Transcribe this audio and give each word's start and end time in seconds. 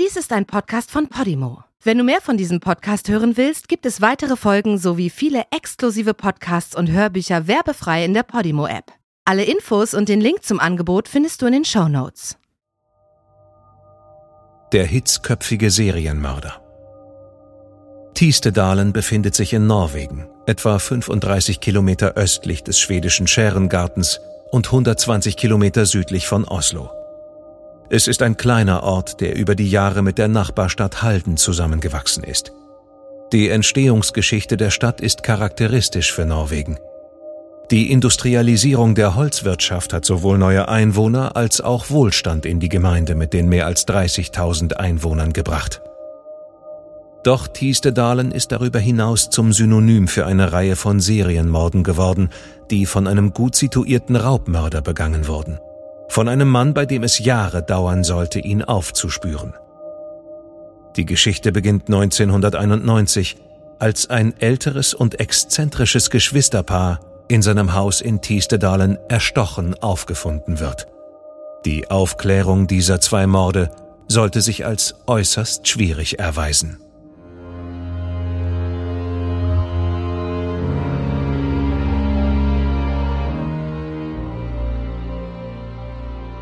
Dies 0.00 0.16
ist 0.16 0.32
ein 0.32 0.46
Podcast 0.46 0.90
von 0.90 1.08
Podimo. 1.08 1.64
Wenn 1.82 1.98
du 1.98 2.04
mehr 2.04 2.22
von 2.22 2.38
diesem 2.38 2.60
Podcast 2.60 3.10
hören 3.10 3.36
willst, 3.36 3.68
gibt 3.68 3.84
es 3.84 4.00
weitere 4.00 4.36
Folgen 4.36 4.78
sowie 4.78 5.10
viele 5.10 5.44
exklusive 5.50 6.14
Podcasts 6.14 6.74
und 6.74 6.90
Hörbücher 6.90 7.46
werbefrei 7.46 8.02
in 8.02 8.14
der 8.14 8.22
Podimo-App. 8.22 8.90
Alle 9.26 9.44
Infos 9.44 9.92
und 9.92 10.08
den 10.08 10.22
Link 10.22 10.44
zum 10.44 10.60
Angebot 10.60 11.08
findest 11.08 11.42
du 11.42 11.46
in 11.46 11.52
den 11.52 11.64
Show 11.66 11.88
Notes. 11.88 12.38
Der 14.72 14.86
hitzköpfige 14.86 15.70
Serienmörder. 15.70 16.62
Tiestedalen 18.14 18.94
befindet 18.94 19.34
sich 19.34 19.52
in 19.52 19.66
Norwegen, 19.66 20.26
etwa 20.46 20.78
35 20.78 21.60
Kilometer 21.60 22.14
östlich 22.14 22.64
des 22.64 22.80
schwedischen 22.80 23.26
Schärengartens 23.26 24.20
und 24.52 24.66
120 24.66 25.36
Kilometer 25.36 25.84
südlich 25.84 26.26
von 26.26 26.46
Oslo. 26.46 27.01
Es 27.94 28.08
ist 28.08 28.22
ein 28.22 28.38
kleiner 28.38 28.84
Ort, 28.84 29.20
der 29.20 29.36
über 29.36 29.54
die 29.54 29.68
Jahre 29.68 30.00
mit 30.00 30.16
der 30.16 30.26
Nachbarstadt 30.26 31.02
Halden 31.02 31.36
zusammengewachsen 31.36 32.24
ist. 32.24 32.50
Die 33.34 33.50
Entstehungsgeschichte 33.50 34.56
der 34.56 34.70
Stadt 34.70 35.02
ist 35.02 35.22
charakteristisch 35.22 36.10
für 36.10 36.24
Norwegen. 36.24 36.78
Die 37.70 37.92
Industrialisierung 37.92 38.94
der 38.94 39.14
Holzwirtschaft 39.14 39.92
hat 39.92 40.06
sowohl 40.06 40.38
neue 40.38 40.70
Einwohner 40.70 41.36
als 41.36 41.60
auch 41.60 41.90
Wohlstand 41.90 42.46
in 42.46 42.60
die 42.60 42.70
Gemeinde 42.70 43.14
mit 43.14 43.34
den 43.34 43.50
mehr 43.50 43.66
als 43.66 43.86
30.000 43.86 44.72
Einwohnern 44.72 45.34
gebracht. 45.34 45.82
Doch 47.24 47.46
Tiestedalen 47.46 48.32
ist 48.32 48.52
darüber 48.52 48.78
hinaus 48.78 49.28
zum 49.28 49.52
Synonym 49.52 50.08
für 50.08 50.24
eine 50.24 50.54
Reihe 50.54 50.76
von 50.76 50.98
Serienmorden 50.98 51.84
geworden, 51.84 52.30
die 52.70 52.86
von 52.86 53.06
einem 53.06 53.34
gut 53.34 53.54
situierten 53.54 54.16
Raubmörder 54.16 54.80
begangen 54.80 55.28
wurden. 55.28 55.58
Von 56.12 56.28
einem 56.28 56.50
Mann, 56.50 56.74
bei 56.74 56.84
dem 56.84 57.04
es 57.04 57.20
Jahre 57.20 57.62
dauern 57.62 58.04
sollte, 58.04 58.38
ihn 58.38 58.62
aufzuspüren. 58.62 59.54
Die 60.96 61.06
Geschichte 61.06 61.52
beginnt 61.52 61.84
1991, 61.86 63.36
als 63.78 64.10
ein 64.10 64.38
älteres 64.38 64.92
und 64.92 65.20
exzentrisches 65.20 66.10
Geschwisterpaar 66.10 67.00
in 67.28 67.40
seinem 67.40 67.72
Haus 67.72 68.02
in 68.02 68.20
Tiestedalen 68.20 68.98
erstochen 69.08 69.74
aufgefunden 69.82 70.60
wird. 70.60 70.86
Die 71.64 71.90
Aufklärung 71.90 72.66
dieser 72.66 73.00
zwei 73.00 73.26
Morde 73.26 73.70
sollte 74.06 74.42
sich 74.42 74.66
als 74.66 74.96
äußerst 75.06 75.66
schwierig 75.66 76.18
erweisen. 76.18 76.78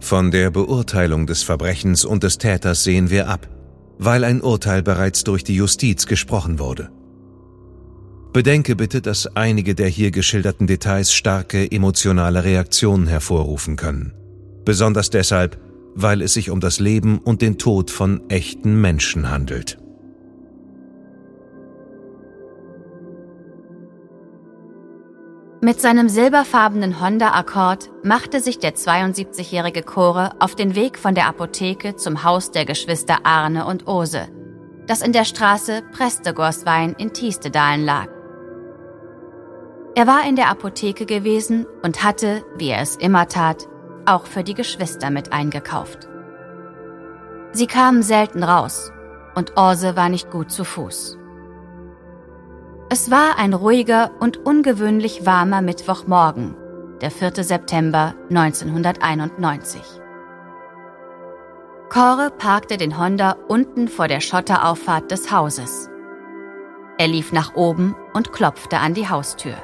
von 0.00 0.30
der 0.30 0.50
Beurteilung 0.50 1.26
des 1.26 1.42
Verbrechens 1.42 2.04
und 2.04 2.22
des 2.22 2.38
Täters 2.38 2.84
sehen 2.84 3.10
wir 3.10 3.28
ab, 3.28 3.48
weil 3.98 4.24
ein 4.24 4.42
Urteil 4.42 4.82
bereits 4.82 5.24
durch 5.24 5.44
die 5.44 5.56
Justiz 5.56 6.06
gesprochen 6.06 6.58
wurde. 6.58 6.90
Bedenke 8.32 8.74
bitte, 8.74 9.00
dass 9.00 9.36
einige 9.36 9.74
der 9.76 9.88
hier 9.88 10.10
geschilderten 10.10 10.66
Details 10.66 11.12
starke 11.12 11.70
emotionale 11.70 12.42
Reaktionen 12.42 13.06
hervorrufen 13.06 13.76
können. 13.76 14.12
Besonders 14.64 15.10
deshalb, 15.10 15.60
weil 15.94 16.20
es 16.20 16.34
sich 16.34 16.50
um 16.50 16.58
das 16.58 16.80
Leben 16.80 17.18
und 17.18 17.42
den 17.42 17.58
Tod 17.58 17.92
von 17.92 18.28
echten 18.28 18.80
Menschen 18.80 19.30
handelt. 19.30 19.78
Mit 25.64 25.80
seinem 25.80 26.10
silberfarbenen 26.10 27.00
Honda 27.00 27.32
Accord 27.32 27.90
machte 28.02 28.40
sich 28.40 28.58
der 28.58 28.74
72-jährige 28.74 29.82
Chore 29.82 30.32
auf 30.38 30.54
den 30.54 30.74
Weg 30.74 30.98
von 30.98 31.14
der 31.14 31.26
Apotheke 31.26 31.96
zum 31.96 32.22
Haus 32.22 32.50
der 32.50 32.66
Geschwister 32.66 33.20
Arne 33.22 33.64
und 33.64 33.88
Ose, 33.88 34.28
das 34.86 35.00
in 35.00 35.14
der 35.14 35.24
Straße 35.24 35.80
Prestegorswein 35.90 36.94
in 36.98 37.14
Tiestedalen 37.14 37.82
lag. 37.82 38.08
Er 39.94 40.06
war 40.06 40.28
in 40.28 40.36
der 40.36 40.50
Apotheke 40.50 41.06
gewesen 41.06 41.64
und 41.82 42.04
hatte, 42.04 42.44
wie 42.58 42.68
er 42.68 42.82
es 42.82 42.96
immer 42.96 43.26
tat, 43.28 43.66
auch 44.04 44.26
für 44.26 44.44
die 44.44 44.52
Geschwister 44.52 45.08
mit 45.08 45.32
eingekauft. 45.32 46.10
Sie 47.52 47.66
kamen 47.66 48.02
selten 48.02 48.42
raus 48.42 48.92
und 49.34 49.56
Orse 49.56 49.96
war 49.96 50.10
nicht 50.10 50.30
gut 50.30 50.50
zu 50.50 50.62
Fuß. 50.64 51.16
Es 52.96 53.10
war 53.10 53.38
ein 53.38 53.54
ruhiger 53.54 54.12
und 54.20 54.36
ungewöhnlich 54.36 55.26
warmer 55.26 55.62
Mittwochmorgen, 55.62 56.54
der 57.00 57.10
4. 57.10 57.42
September 57.42 58.14
1991. 58.30 59.82
Kore 61.88 62.30
parkte 62.30 62.76
den 62.76 62.96
Honda 62.96 63.34
unten 63.48 63.88
vor 63.88 64.06
der 64.06 64.20
Schotterauffahrt 64.20 65.10
des 65.10 65.32
Hauses. 65.32 65.90
Er 66.96 67.08
lief 67.08 67.32
nach 67.32 67.56
oben 67.56 67.96
und 68.12 68.32
klopfte 68.32 68.78
an 68.78 68.94
die 68.94 69.08
Haustür. 69.08 69.56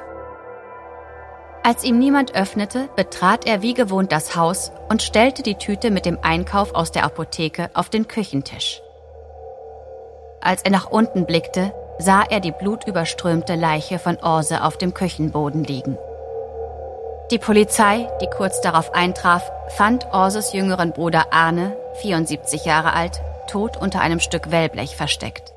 Als 1.63 1.85
ihm 1.85 1.99
niemand 1.99 2.35
öffnete, 2.35 2.89
betrat 2.97 3.47
er 3.47 3.61
wie 3.61 3.73
gewohnt 3.73 4.11
das 4.11 4.35
Haus 4.35 4.73
und 4.89 5.03
stellte 5.03 5.41
die 5.41 5.55
Tüte 5.55 5.89
mit 5.89 6.05
dem 6.05 6.19
Einkauf 6.21 6.75
aus 6.75 6.91
der 6.91 7.05
Apotheke 7.05 7.69
auf 7.75 7.89
den 7.89 8.09
Küchentisch. 8.09 8.81
Als 10.41 10.63
er 10.63 10.71
nach 10.71 10.91
unten 10.91 11.25
blickte, 11.25 11.71
sah 11.99 12.23
er 12.29 12.39
die 12.39 12.51
blutüberströmte 12.51 13.55
Leiche 13.55 13.99
von 13.99 14.17
Orse 14.17 14.63
auf 14.63 14.77
dem 14.77 14.93
Küchenboden 14.93 15.63
liegen. 15.63 15.97
Die 17.31 17.39
Polizei, 17.39 18.09
die 18.21 18.27
kurz 18.27 18.59
darauf 18.61 18.93
eintraf, 18.93 19.49
fand 19.69 20.05
Orses 20.11 20.51
jüngeren 20.51 20.91
Bruder 20.91 21.31
Arne, 21.31 21.77
74 22.01 22.65
Jahre 22.65 22.93
alt, 22.93 23.21
tot 23.47 23.77
unter 23.77 24.01
einem 24.01 24.19
Stück 24.19 24.51
Wellblech 24.51 24.95
versteckt. 24.95 25.53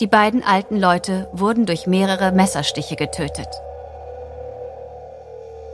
Die 0.00 0.06
beiden 0.06 0.44
alten 0.44 0.78
Leute 0.78 1.28
wurden 1.32 1.66
durch 1.66 1.86
mehrere 1.86 2.32
Messerstiche 2.32 2.96
getötet. 2.96 3.48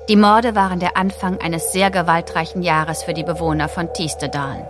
Die 0.08 0.16
Morde 0.16 0.54
waren 0.54 0.80
der 0.80 0.96
Anfang 0.96 1.40
eines 1.40 1.72
sehr 1.72 1.90
gewaltreichen 1.90 2.62
Jahres 2.62 3.02
für 3.02 3.12
die 3.12 3.24
Bewohner 3.24 3.68
von 3.68 3.92
Tiestedalen. 3.92 4.64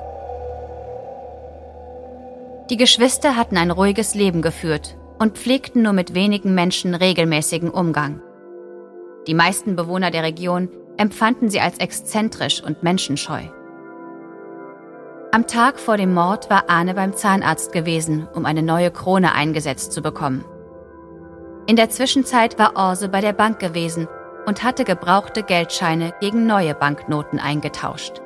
Die 2.68 2.76
Geschwister 2.76 3.36
hatten 3.36 3.56
ein 3.58 3.70
ruhiges 3.70 4.16
Leben 4.16 4.42
geführt 4.42 4.96
und 5.20 5.38
pflegten 5.38 5.82
nur 5.82 5.92
mit 5.92 6.14
wenigen 6.14 6.52
Menschen 6.54 6.96
regelmäßigen 6.96 7.70
Umgang. 7.70 8.20
Die 9.28 9.34
meisten 9.34 9.76
Bewohner 9.76 10.10
der 10.10 10.24
Region 10.24 10.68
empfanden 10.96 11.48
sie 11.48 11.60
als 11.60 11.78
exzentrisch 11.78 12.60
und 12.60 12.82
menschenscheu. 12.82 13.42
Am 15.30 15.46
Tag 15.46 15.78
vor 15.78 15.96
dem 15.96 16.12
Mord 16.12 16.50
war 16.50 16.68
Arne 16.68 16.94
beim 16.94 17.14
Zahnarzt 17.14 17.70
gewesen, 17.70 18.26
um 18.34 18.44
eine 18.44 18.62
neue 18.62 18.90
Krone 18.90 19.32
eingesetzt 19.32 19.92
zu 19.92 20.02
bekommen. 20.02 20.44
In 21.68 21.76
der 21.76 21.90
Zwischenzeit 21.90 22.58
war 22.58 22.74
Orse 22.74 23.08
bei 23.08 23.20
der 23.20 23.32
Bank 23.32 23.60
gewesen 23.60 24.08
und 24.46 24.64
hatte 24.64 24.84
gebrauchte 24.84 25.44
Geldscheine 25.44 26.14
gegen 26.20 26.46
neue 26.46 26.74
Banknoten 26.74 27.38
eingetauscht. 27.38 28.22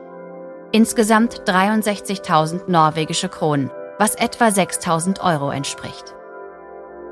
Insgesamt 0.73 1.43
63.000 1.47 2.71
norwegische 2.71 3.29
Kronen 3.29 3.71
was 4.01 4.15
etwa 4.15 4.51
6000 4.51 5.23
Euro 5.23 5.51
entspricht. 5.51 6.15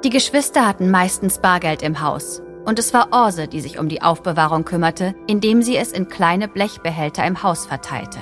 Die 0.03 0.11
Geschwister 0.11 0.67
hatten 0.67 0.91
meistens 0.91 1.39
Bargeld 1.39 1.83
im 1.83 2.01
Haus 2.01 2.43
und 2.65 2.79
es 2.79 2.95
war 2.95 3.09
Orse, 3.13 3.47
die 3.47 3.61
sich 3.61 3.79
um 3.79 3.91
die 3.91 4.01
Aufbewahrung 4.01 4.65
kümmerte, 4.65 5.15
indem 5.27 5.63
sie 5.63 5.77
es 5.77 5.93
in 5.93 6.09
kleine 6.09 6.49
Blechbehälter 6.49 7.27
im 7.27 7.43
Haus 7.43 7.67
verteilte. 7.67 8.21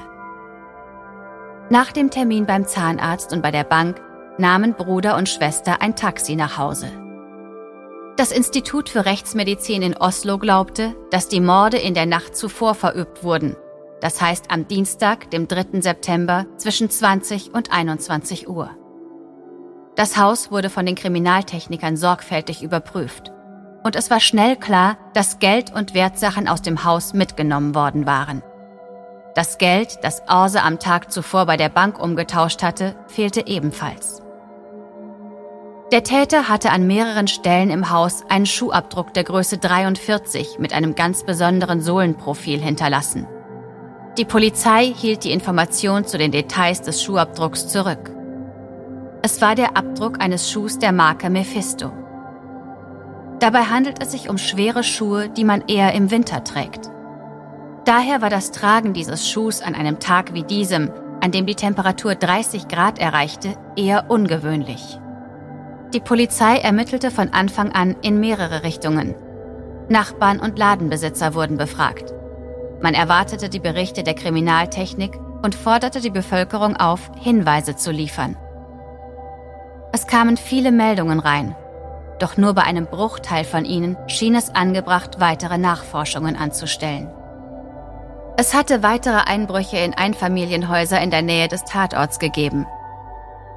Nach 1.70 1.93
dem 1.93 2.11
Termin 2.11 2.44
beim 2.44 2.67
Zahnarzt 2.67 3.32
und 3.32 3.41
bei 3.41 3.52
der 3.52 3.64
Bank 3.64 4.00
nahmen 4.37 4.75
Bruder 4.75 5.17
und 5.17 5.29
Schwester 5.29 5.81
ein 5.81 5.94
Taxi 5.94 6.35
nach 6.35 6.58
Hause. 6.58 6.91
Das 8.17 8.32
Institut 8.32 8.88
für 8.88 9.05
Rechtsmedizin 9.05 9.82
in 9.82 9.96
Oslo 9.96 10.38
glaubte, 10.38 10.96
dass 11.11 11.29
die 11.29 11.41
Morde 11.41 11.76
in 11.76 11.94
der 11.94 12.06
Nacht 12.06 12.37
zuvor 12.37 12.75
verübt 12.75 13.23
wurden 13.23 13.56
das 14.00 14.20
heißt 14.20 14.50
am 14.50 14.69
Dienstag, 14.69 15.31
dem 15.31 15.48
3. 15.48 15.81
September 15.81 16.46
zwischen 16.56 16.90
20 16.90 17.54
und 17.54 17.72
21 17.72 18.48
Uhr. 18.48 18.70
Das 19.96 20.19
Haus 20.19 20.50
wurde 20.50 20.69
von 20.69 20.84
den 20.84 20.94
Kriminaltechnikern 20.94 21.96
sorgfältig 21.96 22.62
überprüft. 22.62 23.32
Und 23.82 23.96
es 23.96 24.10
war 24.10 24.20
schnell 24.20 24.56
klar, 24.56 24.98
dass 25.14 25.38
Geld 25.38 25.72
und 25.72 25.94
Wertsachen 25.94 26.48
aus 26.48 26.60
dem 26.60 26.84
Haus 26.84 27.14
mitgenommen 27.14 27.75
worden 27.75 28.04
waren. 28.04 28.43
Das 29.34 29.58
Geld, 29.58 29.98
das 30.02 30.22
Orse 30.28 30.62
am 30.62 30.78
Tag 30.78 31.12
zuvor 31.12 31.46
bei 31.46 31.56
der 31.56 31.69
Bank 31.69 31.98
umgetauscht 31.98 32.62
hatte, 32.62 32.94
fehlte 33.06 33.46
ebenfalls. 33.46 34.22
Der 35.93 36.02
Täter 36.02 36.48
hatte 36.48 36.70
an 36.70 36.87
mehreren 36.87 37.28
Stellen 37.28 37.70
im 37.70 37.90
Haus 37.90 38.25
einen 38.28 38.46
Schuhabdruck 38.46 39.14
der 39.14 39.25
Größe 39.25 39.58
43 39.58 40.58
mit 40.58 40.72
einem 40.72 40.96
ganz 40.96 41.25
besonderen 41.25 41.81
Sohlenprofil 41.81 42.60
hinterlassen. 42.60 43.28
Die 44.19 44.25
Polizei 44.25 44.95
hielt 44.97 45.25
die 45.25 45.33
Information 45.33 46.07
zu 46.07 46.17
den 46.17 46.33
Details 46.33 46.81
des 46.81 47.03
Schuhabdrucks 47.03 47.69
zurück. 47.69 48.11
Es 49.21 49.43
war 49.43 49.55
der 49.55 49.77
Abdruck 49.77 50.23
eines 50.23 50.51
Schuhs 50.51 50.79
der 50.79 50.93
Marke 50.93 51.29
Mephisto. 51.29 51.93
Dabei 53.41 53.65
handelt 53.65 54.03
es 54.03 54.13
sich 54.13 54.31
um 54.31 54.39
schwere 54.39 54.83
Schuhe, 54.83 55.29
die 55.29 55.45
man 55.45 55.65
eher 55.69 55.93
im 55.93 56.11
Winter 56.11 56.43
trägt. 56.45 56.91
Daher 57.85 58.23
war 58.23 58.31
das 58.31 58.53
Tragen 58.53 58.95
dieses 58.95 59.29
Schuhs 59.29 59.61
an 59.61 59.75
einem 59.75 60.01
Tag 60.01 60.33
wie 60.33 60.45
diesem, 60.45 60.91
an 61.21 61.31
dem 61.31 61.45
die 61.45 61.55
Temperatur 61.55 62.15
30 62.15 62.69
Grad 62.69 62.99
erreichte, 62.99 63.53
eher 63.77 64.11
ungewöhnlich. 64.11 64.99
Die 65.93 66.01
Polizei 66.01 66.57
ermittelte 66.57 67.11
von 67.11 67.35
Anfang 67.35 67.73
an 67.73 67.95
in 68.01 68.19
mehrere 68.19 68.63
Richtungen. 68.63 69.15
Nachbarn 69.91 70.41
und 70.41 70.59
Ladenbesitzer 70.59 71.35
wurden 71.35 71.59
befragt. 71.59 72.15
Man 72.81 72.94
erwartete 72.94 73.49
die 73.49 73.58
Berichte 73.61 74.02
der 74.02 74.14
Kriminaltechnik 74.14 75.19
und 75.43 75.55
forderte 75.55 76.00
die 76.00 76.11
Bevölkerung 76.11 76.76
auf, 76.76 77.11
Hinweise 77.20 77.76
zu 77.76 77.90
liefern. 77.90 78.37
Es 79.93 80.06
kamen 80.06 80.37
viele 80.37 80.73
Meldungen 80.73 81.20
rein, 81.20 81.56
doch 82.19 82.37
nur 82.37 82.55
bei 82.55 82.62
einem 82.62 82.87
Bruchteil 82.87 83.44
von 83.44 83.64
ihnen 83.64 83.96
schien 84.06 84.34
es 84.34 84.55
angebracht, 84.55 85.20
weitere 85.20 85.58
Nachforschungen 85.58 86.37
anzustellen. 86.37 87.11
Es 88.38 88.55
hatte 88.55 88.82
weitere 88.82 89.17
Einbrüche 89.17 89.79
in 89.79 89.94
Einfamilienhäuser 89.94 91.00
in 91.00 91.11
der 91.11 91.22
Nähe 91.22 91.49
des 91.49 91.64
Tatorts 91.64 92.19
gegeben. 92.19 92.67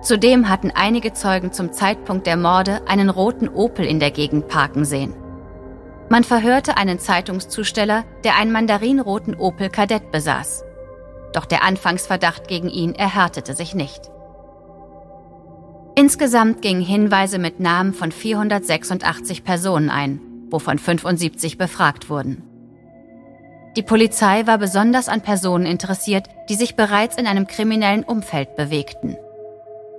Zudem 0.02 0.48
hatten 0.48 0.72
einige 0.74 1.12
Zeugen 1.12 1.52
zum 1.52 1.74
Zeitpunkt 1.74 2.26
der 2.26 2.38
Morde 2.38 2.82
einen 2.88 3.10
roten 3.10 3.50
Opel 3.50 3.86
in 3.86 4.00
der 4.00 4.12
Gegend 4.12 4.48
parken 4.48 4.86
sehen. 4.86 5.14
Man 6.10 6.24
verhörte 6.24 6.76
einen 6.76 6.98
Zeitungszusteller, 6.98 8.04
der 8.24 8.36
einen 8.36 8.52
mandarinroten 8.52 9.36
Opel 9.36 9.70
Kadett 9.70 10.12
besaß. 10.12 10.66
Doch 11.34 11.46
der 11.46 11.64
Anfangsverdacht 11.64 12.48
gegen 12.48 12.70
ihn 12.70 12.96
erhärtete 12.96 13.54
sich 13.54 13.76
nicht. 13.76 14.10
Insgesamt 15.96 16.64
gingen 16.64 16.82
Hinweise 16.82 17.38
mit 17.38 17.60
Namen 17.60 17.94
von 17.94 18.12
486 18.12 19.44
Personen 19.44 19.90
ein, 19.92 20.20
wovon 20.50 20.80
75 20.80 21.58
befragt 21.58 22.10
wurden. 22.10 22.44
Die 23.76 23.84
Polizei 23.84 24.48
war 24.48 24.58
besonders 24.58 25.10
an 25.10 25.22
Personen 25.22 25.68
interessiert, 25.68 26.28
die 26.50 26.56
sich 26.56 26.76
bereits 26.76 27.18
in 27.18 27.28
einem 27.28 27.46
kriminellen 27.46 28.04
Umfeld 28.04 28.56
bewegten. 28.56 29.16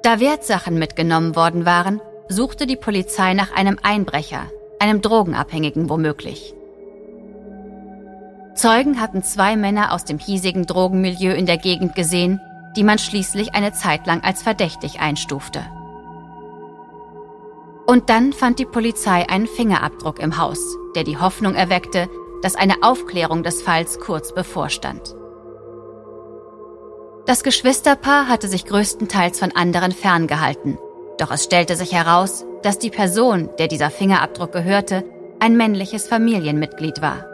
Da 0.02 0.18
Wertsachen 0.18 0.76
mitgenommen 0.76 1.36
worden 1.36 1.66
waren, 1.66 2.00
suchte 2.28 2.66
die 2.66 2.76
Polizei 2.76 3.34
nach 3.34 3.52
einem 3.52 3.78
Einbrecher, 3.82 4.46
einem 4.80 5.02
Drogenabhängigen 5.02 5.88
womöglich. 5.88 6.54
Zeugen 8.54 9.00
hatten 9.00 9.22
zwei 9.22 9.56
Männer 9.56 9.92
aus 9.92 10.04
dem 10.04 10.18
hiesigen 10.18 10.66
Drogenmilieu 10.66 11.32
in 11.32 11.46
der 11.46 11.56
Gegend 11.56 11.94
gesehen, 11.94 12.40
die 12.76 12.84
man 12.84 12.98
schließlich 12.98 13.54
eine 13.54 13.72
Zeit 13.72 14.06
lang 14.06 14.22
als 14.22 14.42
verdächtig 14.42 15.00
einstufte. 15.00 15.60
Und 17.86 18.08
dann 18.08 18.32
fand 18.32 18.58
die 18.58 18.66
Polizei 18.66 19.28
einen 19.28 19.46
Fingerabdruck 19.46 20.20
im 20.20 20.38
Haus, 20.38 20.60
der 20.94 21.04
die 21.04 21.18
Hoffnung 21.18 21.54
erweckte, 21.54 22.08
dass 22.42 22.54
eine 22.54 22.82
Aufklärung 22.82 23.42
des 23.42 23.62
Falls 23.62 23.98
kurz 23.98 24.34
bevorstand. 24.34 25.14
Das 27.26 27.42
Geschwisterpaar 27.42 28.28
hatte 28.28 28.48
sich 28.48 28.64
größtenteils 28.64 29.38
von 29.38 29.52
anderen 29.52 29.92
ferngehalten, 29.92 30.78
doch 31.20 31.30
es 31.30 31.44
stellte 31.44 31.76
sich 31.76 31.92
heraus, 31.92 32.44
dass 32.62 32.78
die 32.78 32.90
Person, 32.90 33.50
der 33.58 33.68
dieser 33.68 33.90
Fingerabdruck 33.90 34.52
gehörte, 34.52 35.04
ein 35.38 35.56
männliches 35.56 36.08
Familienmitglied 36.08 37.02
war. 37.02 37.26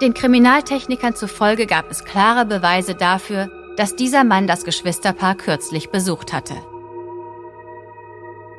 Den 0.00 0.14
Kriminaltechnikern 0.14 1.16
zufolge 1.16 1.66
gab 1.66 1.90
es 1.90 2.04
klare 2.04 2.44
Beweise 2.44 2.94
dafür, 2.94 3.48
dass 3.76 3.96
dieser 3.96 4.24
Mann 4.24 4.46
das 4.46 4.64
Geschwisterpaar 4.64 5.36
kürzlich 5.36 5.90
besucht 5.90 6.32
hatte. 6.32 6.54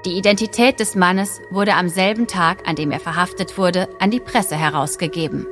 Die 0.05 0.17
Identität 0.17 0.79
des 0.79 0.95
Mannes 0.95 1.39
wurde 1.51 1.75
am 1.75 1.89
selben 1.89 2.27
Tag, 2.27 2.67
an 2.67 2.75
dem 2.75 2.91
er 2.91 3.01
verhaftet 3.01 3.57
wurde, 3.57 3.89
an 3.99 4.11
die 4.11 4.21
Presse 4.21 4.55
herausgegeben. 4.55 5.45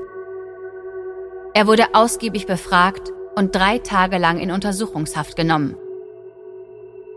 Er 1.54 1.68
wurde 1.68 1.88
ausgiebig 1.94 2.48
befragt 2.48 3.12
und 3.36 3.56
drei 3.56 3.80
Tage 3.80 4.18
lang 4.18 4.40
in 4.40 4.52
Untersuchungshaft 4.52 5.36
genommen. 5.36 5.76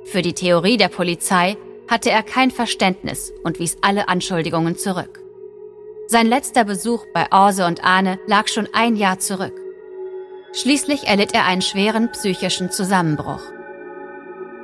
Für 0.04 0.22
die 0.22 0.32
Theorie 0.32 0.76
der 0.76 0.88
Polizei 0.88 1.56
hatte 1.88 2.10
er 2.10 2.22
kein 2.22 2.50
Verständnis 2.50 3.32
und 3.42 3.58
wies 3.58 3.76
alle 3.82 4.08
Anschuldigungen 4.08 4.76
zurück. 4.76 5.20
Sein 6.06 6.26
letzter 6.26 6.64
Besuch 6.64 7.04
bei 7.14 7.30
Orse 7.30 7.66
und 7.66 7.84
Ahne 7.84 8.18
lag 8.26 8.48
schon 8.48 8.68
ein 8.72 8.96
Jahr 8.96 9.18
zurück. 9.18 9.54
Schließlich 10.52 11.06
erlitt 11.06 11.34
er 11.34 11.44
einen 11.44 11.62
schweren 11.62 12.10
psychischen 12.10 12.70
Zusammenbruch. 12.70 13.42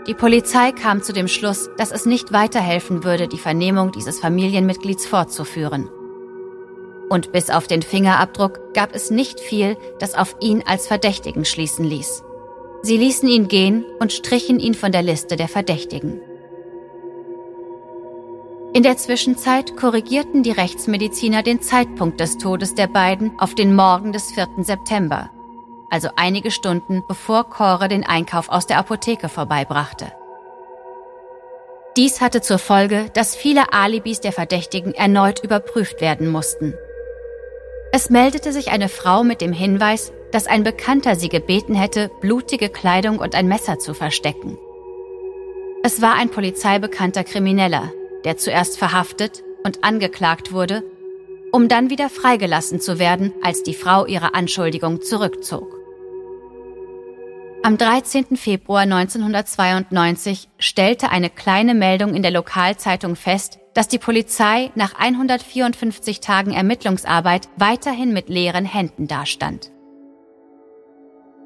Die 0.07 0.15
Polizei 0.15 0.73
kam 0.73 1.03
zu 1.03 1.13
dem 1.13 1.29
Schluss, 1.29 1.69
dass 1.79 1.91
es 1.93 2.07
nicht 2.07 2.33
weiterhelfen 2.33 3.05
würde, 3.05 3.29
die 3.29 3.39
Vernehmung 3.39 3.93
dieses 3.93 4.21
Familienmitglieds 4.21 5.07
fortzuführen. 5.07 5.89
Und 7.09 7.33
bis 7.33 7.51
auf 7.51 7.67
den 7.67 7.83
Fingerabdruck 7.83 8.75
gab 8.75 8.95
es 8.95 9.11
nicht 9.11 9.39
viel, 9.39 9.77
das 9.99 10.15
auf 10.15 10.37
ihn 10.41 10.65
als 10.67 10.87
Verdächtigen 10.89 11.45
schließen 11.45 11.85
ließ. 11.85 12.25
Sie 12.87 12.97
ließen 12.97 13.29
ihn 13.29 13.49
gehen 13.49 13.85
und 13.99 14.13
strichen 14.13 14.61
ihn 14.61 14.75
von 14.75 14.93
der 14.93 15.03
Liste 15.03 15.37
der 15.37 15.49
Verdächtigen. 15.49 16.21
In 18.73 18.83
der 18.83 18.97
Zwischenzeit 18.97 19.77
korrigierten 19.77 20.43
die 20.43 20.53
Rechtsmediziner 20.53 21.43
den 21.43 21.61
Zeitpunkt 21.61 22.21
des 22.21 22.39
Todes 22.39 22.75
der 22.75 22.87
beiden 22.87 23.33
auf 23.39 23.55
den 23.55 23.75
Morgen 23.75 24.13
des 24.13 24.31
4. 24.33 24.49
September 24.63 25.31
also 25.91 26.09
einige 26.17 26.51
Stunden 26.51 27.03
bevor 27.07 27.49
Cora 27.49 27.89
den 27.89 28.05
Einkauf 28.05 28.49
aus 28.49 28.67
der 28.67 28.79
Apotheke 28.79 29.29
vorbeibrachte. 29.29 30.13
Dies 31.97 32.21
hatte 32.21 32.43
zur 32.43 32.59
Folge, 32.59 33.11
dass 33.15 33.35
viele 33.35 33.73
Alibis 33.73 34.21
der 34.21 34.33
Verdächtigen 34.33 34.93
erneut 34.93 35.43
überprüft 35.43 36.01
werden 36.01 36.29
mussten. 36.29 36.75
Es 37.93 38.11
meldete 38.11 38.53
sich 38.53 38.71
eine 38.71 38.91
Frau 38.91 39.25
mit 39.25 39.41
dem 39.41 39.53
Hinweis, 39.53 40.13
dass 40.33 40.47
ein 40.47 40.65
Bekannter 40.65 41.17
sie 41.17 41.29
gebeten 41.29 41.75
hätte, 41.75 42.11
blutige 42.21 42.69
Kleidung 42.69 43.19
und 43.19 43.35
ein 43.35 43.49
Messer 43.49 43.79
zu 43.79 43.95
verstecken. 43.95 44.59
Es 45.83 46.03
war 46.03 46.15
ein 46.15 46.31
polizeibekannter 46.31 47.25
Krimineller, 47.25 47.93
der 48.25 48.37
zuerst 48.37 48.79
verhaftet 48.79 49.45
und 49.63 49.85
angeklagt 49.85 50.53
wurde, 50.53 50.83
um 51.53 51.69
dann 51.69 51.91
wieder 51.91 52.09
freigelassen 52.09 52.81
zu 52.81 52.99
werden, 52.99 53.33
als 53.43 53.63
die 53.63 53.75
Frau 53.75 54.05
ihre 54.05 54.35
Anschuldigung 54.35 55.01
zurückzog. 55.03 55.77
Am 57.63 57.79
13. 57.79 58.37
Februar 58.37 58.83
1992 58.83 60.49
stellte 60.59 61.11
eine 61.11 61.31
kleine 61.31 61.75
Meldung 61.75 62.15
in 62.15 62.23
der 62.23 62.31
Lokalzeitung 62.31 63.17
fest, 63.17 63.59
dass 63.75 63.89
die 63.89 63.99
Polizei 63.99 64.71
nach 64.75 64.95
154 64.95 66.21
Tagen 66.21 66.53
Ermittlungsarbeit 66.53 67.49
weiterhin 67.57 68.13
mit 68.13 68.29
leeren 68.29 68.65
Händen 68.65 69.09
dastand. 69.09 69.73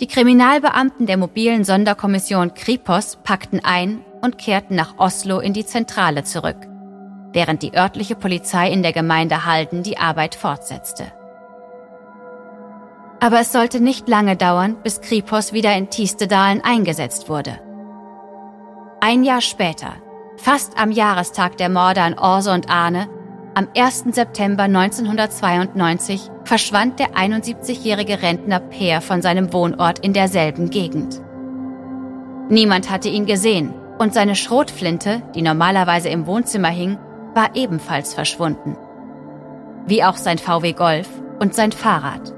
Die 0.01 0.07
Kriminalbeamten 0.07 1.05
der 1.05 1.19
mobilen 1.19 1.63
Sonderkommission 1.63 2.55
Kripos 2.55 3.19
packten 3.23 3.61
ein 3.63 4.03
und 4.23 4.39
kehrten 4.39 4.75
nach 4.75 4.99
Oslo 4.99 5.41
in 5.41 5.53
die 5.53 5.67
Zentrale 5.67 6.25
zurück, 6.25 6.57
während 7.35 7.63
die 7.63 7.77
örtliche 7.77 8.15
Polizei 8.15 8.71
in 8.71 8.83
der 8.83 8.95
Gemeinde 8.95 9.45
Halden 9.45 9.83
die 9.83 9.99
Arbeit 9.99 10.35
fortsetzte. 10.35 11.13
Aber 13.21 13.41
es 13.41 13.53
sollte 13.53 13.81
nicht 13.81 14.09
lange 14.09 14.37
dauern, 14.37 14.79
bis 14.83 15.03
Kripos 15.03 15.53
wieder 15.53 15.77
in 15.77 15.91
Tiestedalen 15.91 16.65
eingesetzt 16.65 17.29
wurde. 17.29 17.61
Ein 19.03 19.23
Jahr 19.23 19.43
später, 19.43 19.97
fast 20.39 20.79
am 20.79 20.91
Jahrestag 20.93 21.59
der 21.59 21.69
Morde 21.69 22.01
an 22.01 22.19
Orse 22.19 22.53
und 22.53 22.71
Arne, 22.71 23.11
am 23.55 23.69
1. 23.77 24.05
September 24.13 24.65
1992 24.65 26.31
verschwand 26.45 27.01
der 27.01 27.15
71-jährige 27.15 28.23
Rentner 28.23 28.61
Peer 28.61 29.01
von 29.01 29.23
seinem 29.23 29.53
Wohnort 29.53 29.99
in 30.01 30.13
derselben 30.13 30.71
Gegend. 30.71 31.21
Niemand 32.49 32.91
hatte 32.91 33.09
ihn 33.09 33.27
gesehen 33.27 33.75
und 33.99 34.15
seine 34.15 34.37
Schrotflinte, 34.37 35.23
die 35.35 35.43
normalerweise 35.43 36.09
im 36.09 36.27
Wohnzimmer 36.27 36.69
hing, 36.69 36.99
war 37.35 37.55
ebenfalls 37.55 38.15
verschwunden. 38.15 38.77
Wie 39.87 40.05
auch 40.05 40.17
sein 40.17 40.39
VW 40.39 40.73
Golf 40.73 41.09
und 41.41 41.55
sein 41.55 41.73
Fahrrad. 41.73 42.33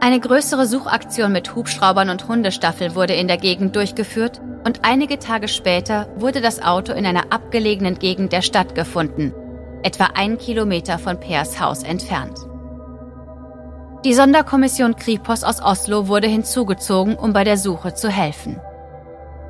Eine 0.00 0.18
größere 0.18 0.66
Suchaktion 0.66 1.32
mit 1.32 1.54
Hubschraubern 1.54 2.10
und 2.10 2.26
Hundestaffel 2.26 2.96
wurde 2.96 3.14
in 3.14 3.28
der 3.28 3.36
Gegend 3.36 3.76
durchgeführt 3.76 4.40
und 4.64 4.80
einige 4.84 5.20
Tage 5.20 5.46
später 5.46 6.08
wurde 6.16 6.40
das 6.40 6.60
Auto 6.60 6.92
in 6.92 7.06
einer 7.06 7.32
abgelegenen 7.32 7.98
Gegend 7.98 8.32
der 8.32 8.42
Stadt 8.42 8.74
gefunden, 8.74 9.32
etwa 9.82 10.10
einen 10.14 10.38
Kilometer 10.38 10.98
von 10.98 11.18
Peers 11.18 11.60
Haus 11.60 11.82
entfernt. 11.82 12.38
Die 14.04 14.14
Sonderkommission 14.14 14.96
Kripos 14.96 15.44
aus 15.44 15.62
Oslo 15.62 16.08
wurde 16.08 16.26
hinzugezogen, 16.26 17.16
um 17.16 17.32
bei 17.32 17.44
der 17.44 17.56
Suche 17.56 17.94
zu 17.94 18.08
helfen. 18.08 18.60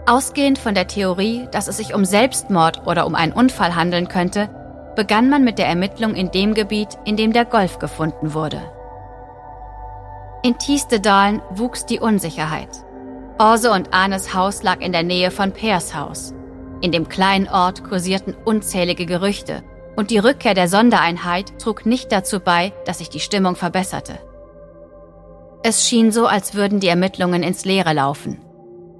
Ausgehend 0.06 0.58
von 0.58 0.74
der 0.74 0.88
Theorie, 0.88 1.48
dass 1.52 1.68
es 1.68 1.78
sich 1.78 1.94
um 1.94 2.04
Selbstmord 2.04 2.86
oder 2.86 3.06
um 3.06 3.14
einen 3.14 3.32
Unfall 3.32 3.74
handeln 3.74 4.08
könnte, 4.08 4.50
begann 4.94 5.30
man 5.30 5.42
mit 5.42 5.58
der 5.58 5.68
Ermittlung 5.68 6.14
in 6.14 6.30
dem 6.30 6.52
Gebiet, 6.52 6.98
in 7.04 7.16
dem 7.16 7.32
der 7.32 7.46
Golf 7.46 7.78
gefunden 7.78 8.34
wurde. 8.34 8.60
In 10.42 10.58
Tiestedalen 10.58 11.40
wuchs 11.50 11.86
die 11.86 12.00
Unsicherheit. 12.00 12.68
Orse 13.38 13.70
und 13.70 13.94
Arnes 13.94 14.34
Haus 14.34 14.62
lag 14.62 14.80
in 14.80 14.92
der 14.92 15.02
Nähe 15.02 15.30
von 15.30 15.52
Peers 15.52 15.94
Haus. 15.94 16.34
In 16.82 16.92
dem 16.92 17.08
kleinen 17.08 17.48
Ort 17.48 17.84
kursierten 17.84 18.34
unzählige 18.44 19.06
Gerüchte 19.06 19.62
und 19.96 20.10
die 20.10 20.18
Rückkehr 20.18 20.54
der 20.54 20.68
Sondereinheit 20.68 21.58
trug 21.58 21.86
nicht 21.86 22.12
dazu 22.12 22.40
bei, 22.40 22.72
dass 22.86 22.98
sich 22.98 23.10
die 23.10 23.20
Stimmung 23.20 23.56
verbesserte. 23.56 24.18
Es 25.62 25.86
schien 25.86 26.10
so, 26.10 26.26
als 26.26 26.54
würden 26.54 26.80
die 26.80 26.88
Ermittlungen 26.88 27.42
ins 27.42 27.64
Leere 27.64 27.92
laufen. 27.92 28.38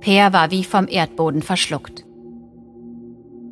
Peer 0.00 0.32
war 0.32 0.50
wie 0.50 0.64
vom 0.64 0.86
Erdboden 0.88 1.42
verschluckt. 1.42 2.04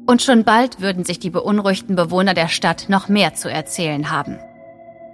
Und 0.06 0.22
schon 0.22 0.44
bald 0.44 0.80
würden 0.80 1.04
sich 1.04 1.18
die 1.18 1.30
beunruhigten 1.30 1.96
Bewohner 1.96 2.34
der 2.34 2.48
Stadt 2.48 2.88
noch 2.88 3.08
mehr 3.08 3.34
zu 3.34 3.50
erzählen 3.50 4.10
haben. 4.10 4.38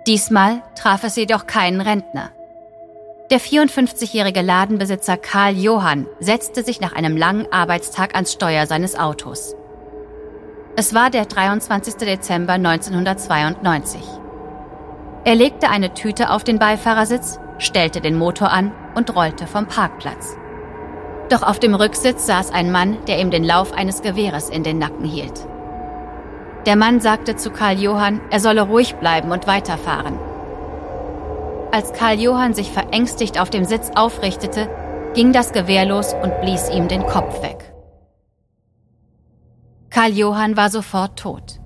Diesmal 0.07 0.63
traf 0.75 1.05
es 1.05 1.17
jedoch 1.17 1.47
keinen 1.47 1.81
Rentner. 1.81 2.31
Der 3.31 3.41
54-jährige 3.41 4.41
Ladenbesitzer 4.41 5.17
Karl 5.17 5.57
Johann 5.57 6.07
setzte 6.21 6.63
sich 6.63 6.81
nach 6.81 6.93
einem 6.93 7.17
langen 7.17 7.51
Arbeitstag 7.53 8.15
ans 8.15 8.33
Steuer 8.33 8.67
seines 8.67 8.97
Autos. 8.97 9.57
Es 10.79 10.93
war 10.93 11.09
der 11.09 11.25
23. 11.25 11.95
Dezember 11.95 12.53
1992. 12.53 14.03
Er 15.25 15.35
legte 15.35 15.71
eine 15.71 15.95
Tüte 15.95 16.29
auf 16.29 16.45
den 16.45 16.59
Beifahrersitz, 16.59 17.41
stellte 17.57 18.03
den 18.03 18.15
Motor 18.15 18.51
an 18.51 18.73
und 18.95 19.17
rollte 19.17 19.47
vom 19.47 19.69
Parkplatz. 19.69 20.37
Doch 21.31 21.43
auf 21.43 21.59
dem 21.59 21.75
Rücksitz 21.75 22.27
saß 22.27 22.53
ein 22.53 22.71
Mann, 22.71 22.99
der 23.09 23.19
ihm 23.21 23.31
den 23.31 23.43
Lauf 23.43 23.73
eines 23.73 24.03
Gewehres 24.03 24.51
in 24.51 24.65
den 24.65 24.79
Nacken 24.79 25.07
hielt. 25.07 25.47
Der 26.67 26.77
Mann 26.77 27.01
sagte 27.01 27.37
zu 27.37 27.51
Karl 27.51 27.79
Johann, 27.79 28.21
er 28.29 28.41
solle 28.41 28.61
ruhig 28.61 28.97
bleiben 28.97 29.31
und 29.31 29.47
weiterfahren. 29.47 30.19
Als 31.73 31.95
Karl 31.95 32.21
Johann 32.21 32.53
sich 32.53 32.71
verängstigt 32.71 33.41
auf 33.41 33.49
dem 33.49 33.65
Sitz 33.65 33.93
aufrichtete, 33.95 34.69
ging 35.15 35.33
das 35.33 35.53
Gewehr 35.53 35.87
los 35.87 36.13
und 36.13 36.39
blies 36.43 36.69
ihm 36.69 36.87
den 36.87 37.07
Kopf 37.07 37.43
weg. 37.43 37.73
Karl 39.97 40.13
Johann 40.13 40.59
war 40.59 40.69
sofort 40.69 41.19
tot. 41.19 41.59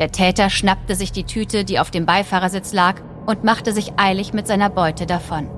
Der 0.00 0.10
Täter 0.10 0.50
schnappte 0.50 0.96
sich 0.96 1.12
die 1.12 1.22
Tüte, 1.22 1.64
die 1.64 1.78
auf 1.78 1.92
dem 1.92 2.04
Beifahrersitz 2.04 2.72
lag, 2.72 3.00
und 3.26 3.44
machte 3.44 3.72
sich 3.72 3.92
eilig 3.96 4.32
mit 4.32 4.48
seiner 4.48 4.68
Beute 4.68 5.06
davon. 5.06 5.48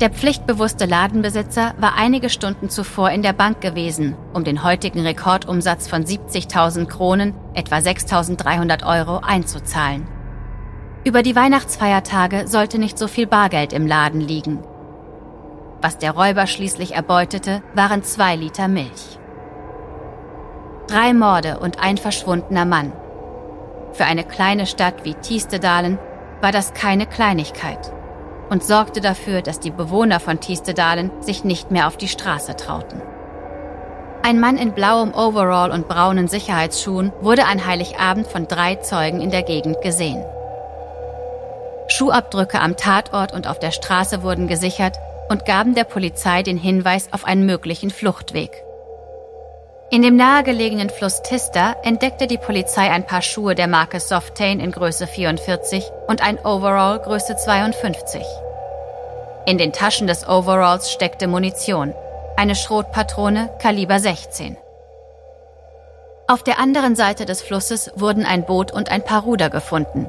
Der 0.00 0.10
pflichtbewusste 0.10 0.86
Ladenbesitzer 0.86 1.74
war 1.78 1.94
einige 1.96 2.28
Stunden 2.28 2.68
zuvor 2.68 3.12
in 3.12 3.22
der 3.22 3.32
Bank 3.32 3.60
gewesen, 3.60 4.16
um 4.34 4.42
den 4.42 4.64
heutigen 4.64 5.06
Rekordumsatz 5.06 5.86
von 5.86 6.04
70.000 6.04 6.86
Kronen, 6.86 7.32
etwa 7.54 7.76
6.300 7.76 8.84
Euro, 8.84 9.18
einzuzahlen. 9.18 10.08
Über 11.04 11.22
die 11.22 11.36
Weihnachtsfeiertage 11.36 12.48
sollte 12.48 12.80
nicht 12.80 12.98
so 12.98 13.06
viel 13.06 13.28
Bargeld 13.28 13.72
im 13.72 13.86
Laden 13.86 14.20
liegen. 14.20 14.58
Was 15.80 15.96
der 15.98 16.10
Räuber 16.10 16.48
schließlich 16.48 16.96
erbeutete, 16.96 17.62
waren 17.76 18.02
zwei 18.02 18.34
Liter 18.34 18.66
Milch. 18.66 19.19
Drei 20.90 21.12
Morde 21.12 21.60
und 21.60 21.78
ein 21.78 21.98
verschwundener 21.98 22.64
Mann. 22.64 22.92
Für 23.92 24.06
eine 24.06 24.24
kleine 24.24 24.66
Stadt 24.66 25.04
wie 25.04 25.14
Tiestedalen 25.14 26.00
war 26.40 26.50
das 26.50 26.74
keine 26.74 27.06
Kleinigkeit 27.06 27.92
und 28.48 28.64
sorgte 28.64 29.00
dafür, 29.00 29.40
dass 29.40 29.60
die 29.60 29.70
Bewohner 29.70 30.18
von 30.18 30.40
Tiestedalen 30.40 31.12
sich 31.20 31.44
nicht 31.44 31.70
mehr 31.70 31.86
auf 31.86 31.96
die 31.96 32.08
Straße 32.08 32.56
trauten. 32.56 33.00
Ein 34.24 34.40
Mann 34.40 34.56
in 34.56 34.72
blauem 34.72 35.14
Overall 35.14 35.70
und 35.70 35.86
braunen 35.86 36.26
Sicherheitsschuhen 36.26 37.12
wurde 37.20 37.46
an 37.46 37.64
Heiligabend 37.64 38.26
von 38.26 38.48
drei 38.48 38.74
Zeugen 38.74 39.20
in 39.20 39.30
der 39.30 39.44
Gegend 39.44 39.80
gesehen. 39.82 40.24
Schuhabdrücke 41.86 42.60
am 42.60 42.76
Tatort 42.76 43.32
und 43.32 43.46
auf 43.46 43.60
der 43.60 43.70
Straße 43.70 44.24
wurden 44.24 44.48
gesichert 44.48 44.98
und 45.28 45.44
gaben 45.44 45.76
der 45.76 45.84
Polizei 45.84 46.42
den 46.42 46.56
Hinweis 46.56 47.12
auf 47.12 47.24
einen 47.24 47.46
möglichen 47.46 47.90
Fluchtweg. 47.90 48.64
In 49.92 50.02
dem 50.02 50.14
nahegelegenen 50.14 50.88
Fluss 50.88 51.20
Tista 51.22 51.74
entdeckte 51.82 52.28
die 52.28 52.38
Polizei 52.38 52.88
ein 52.88 53.04
paar 53.04 53.22
Schuhe 53.22 53.56
der 53.56 53.66
Marke 53.66 53.98
Softain 53.98 54.60
in 54.60 54.70
Größe 54.70 55.08
44 55.08 55.90
und 56.06 56.22
ein 56.22 56.38
Overall 56.38 57.00
Größe 57.00 57.34
52. 57.34 58.22
In 59.46 59.58
den 59.58 59.72
Taschen 59.72 60.06
des 60.06 60.28
Overalls 60.28 60.92
steckte 60.92 61.26
Munition, 61.26 61.92
eine 62.36 62.54
Schrotpatrone 62.54 63.50
Kaliber 63.58 63.98
16. 63.98 64.56
Auf 66.28 66.44
der 66.44 66.60
anderen 66.60 66.94
Seite 66.94 67.24
des 67.24 67.42
Flusses 67.42 67.90
wurden 67.96 68.24
ein 68.24 68.46
Boot 68.46 68.70
und 68.70 68.92
ein 68.92 69.02
paar 69.02 69.22
Ruder 69.24 69.50
gefunden. 69.50 70.06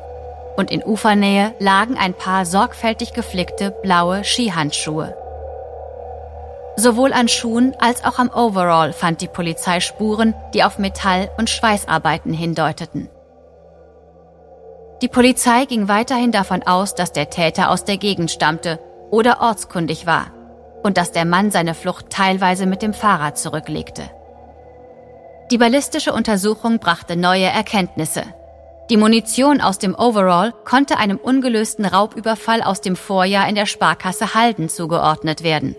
Und 0.57 0.69
in 0.69 0.83
Ufernähe 0.83 1.55
lagen 1.57 1.97
ein 1.97 2.13
paar 2.13 2.45
sorgfältig 2.45 3.13
geflickte 3.13 3.71
blaue 3.71 4.23
Skihandschuhe. 4.23 5.17
Sowohl 6.81 7.13
an 7.13 7.27
Schuhen 7.27 7.75
als 7.79 8.03
auch 8.03 8.17
am 8.17 8.31
Overall 8.31 8.91
fand 8.91 9.21
die 9.21 9.27
Polizei 9.27 9.81
Spuren, 9.81 10.33
die 10.55 10.63
auf 10.63 10.79
Metall- 10.79 11.29
und 11.37 11.47
Schweißarbeiten 11.47 12.33
hindeuteten. 12.33 13.07
Die 15.03 15.07
Polizei 15.07 15.65
ging 15.65 15.87
weiterhin 15.87 16.31
davon 16.31 16.63
aus, 16.63 16.95
dass 16.95 17.11
der 17.11 17.29
Täter 17.29 17.69
aus 17.69 17.85
der 17.85 17.97
Gegend 17.97 18.31
stammte 18.31 18.79
oder 19.11 19.41
ortskundig 19.41 20.07
war 20.07 20.31
und 20.81 20.97
dass 20.97 21.11
der 21.11 21.25
Mann 21.25 21.51
seine 21.51 21.75
Flucht 21.75 22.09
teilweise 22.09 22.65
mit 22.65 22.81
dem 22.81 22.95
Fahrrad 22.95 23.37
zurücklegte. 23.37 24.01
Die 25.51 25.59
ballistische 25.59 26.13
Untersuchung 26.13 26.79
brachte 26.79 27.15
neue 27.15 27.45
Erkenntnisse. 27.45 28.23
Die 28.89 28.97
Munition 28.97 29.61
aus 29.61 29.77
dem 29.77 29.93
Overall 29.93 30.51
konnte 30.65 30.97
einem 30.97 31.17
ungelösten 31.17 31.85
Raubüberfall 31.85 32.63
aus 32.63 32.81
dem 32.81 32.95
Vorjahr 32.95 33.47
in 33.47 33.53
der 33.53 33.67
Sparkasse 33.67 34.33
Halden 34.33 34.67
zugeordnet 34.67 35.43
werden. 35.43 35.75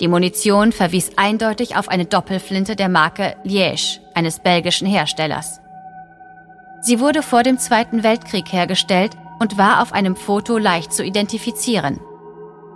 Die 0.00 0.08
Munition 0.08 0.70
verwies 0.70 1.10
eindeutig 1.16 1.76
auf 1.76 1.88
eine 1.88 2.04
Doppelflinte 2.04 2.76
der 2.76 2.88
Marke 2.88 3.36
Liège, 3.44 3.98
eines 4.14 4.38
belgischen 4.38 4.86
Herstellers. 4.86 5.60
Sie 6.80 7.00
wurde 7.00 7.22
vor 7.22 7.42
dem 7.42 7.58
Zweiten 7.58 8.04
Weltkrieg 8.04 8.52
hergestellt 8.52 9.16
und 9.40 9.58
war 9.58 9.82
auf 9.82 9.92
einem 9.92 10.14
Foto 10.14 10.56
leicht 10.56 10.92
zu 10.92 11.02
identifizieren. 11.02 11.98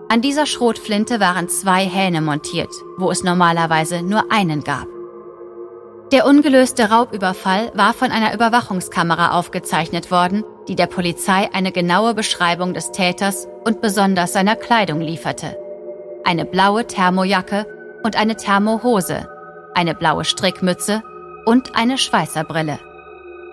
An 0.09 0.21
dieser 0.21 0.47
Schrotflinte 0.47 1.21
waren 1.21 1.49
zwei 1.49 1.87
Hähne 1.87 2.21
montiert, 2.21 2.73
wo 2.99 3.11
es 3.11 3.23
normalerweise 3.23 4.02
nur 4.02 4.33
einen 4.33 4.64
gab. 4.64 4.87
Der 6.11 6.26
ungelöste 6.26 6.91
Raubüberfall 6.91 7.71
war 7.75 7.95
von 7.95 8.11
einer 8.11 8.35
Überwachungskamera 8.35 9.38
aufgezeichnet 9.38 10.11
worden, 10.11 10.45
die 10.69 10.76
der 10.76 10.87
Polizei 10.87 11.49
eine 11.55 11.73
genaue 11.73 12.14
Beschreibung 12.14 12.75
des 12.75 12.91
Täters 12.91 13.49
und 13.64 13.81
besonders 13.81 14.33
seiner 14.35 14.57
Kleidung 14.57 15.00
lieferte 15.00 15.62
eine 16.25 16.45
blaue 16.45 16.87
Thermojacke 16.87 17.67
und 18.02 18.17
eine 18.17 18.37
Thermohose, 18.37 19.29
eine 19.75 19.95
blaue 19.95 20.25
Strickmütze 20.25 21.02
und 21.45 21.76
eine 21.76 21.99
Schweißerbrille. 21.99 22.79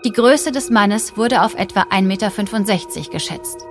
Die 0.06 0.14
Größe 0.14 0.52
des 0.52 0.70
Mannes 0.70 1.18
wurde 1.18 1.42
auf 1.42 1.56
etwa 1.56 1.82
1,65 1.82 2.02
Meter 2.04 3.12
geschätzt. 3.12 3.66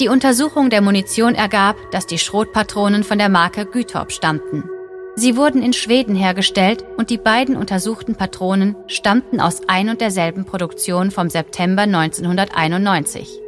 Die 0.00 0.08
Untersuchung 0.08 0.70
der 0.70 0.82
Munition 0.82 1.34
ergab, 1.34 1.76
dass 1.92 2.06
die 2.06 2.18
Schrotpatronen 2.18 3.04
von 3.04 3.18
der 3.18 3.28
Marke 3.28 3.64
Gütorp 3.64 4.12
stammten. 4.12 4.68
Sie 5.14 5.36
wurden 5.36 5.62
in 5.62 5.72
Schweden 5.72 6.16
hergestellt 6.16 6.84
und 6.96 7.10
die 7.10 7.18
beiden 7.18 7.56
untersuchten 7.56 8.16
Patronen 8.16 8.74
stammten 8.88 9.40
aus 9.40 9.62
ein 9.68 9.88
und 9.88 10.00
derselben 10.00 10.44
Produktion 10.44 11.12
vom 11.12 11.30
September 11.30 11.82
1991. 11.82 13.43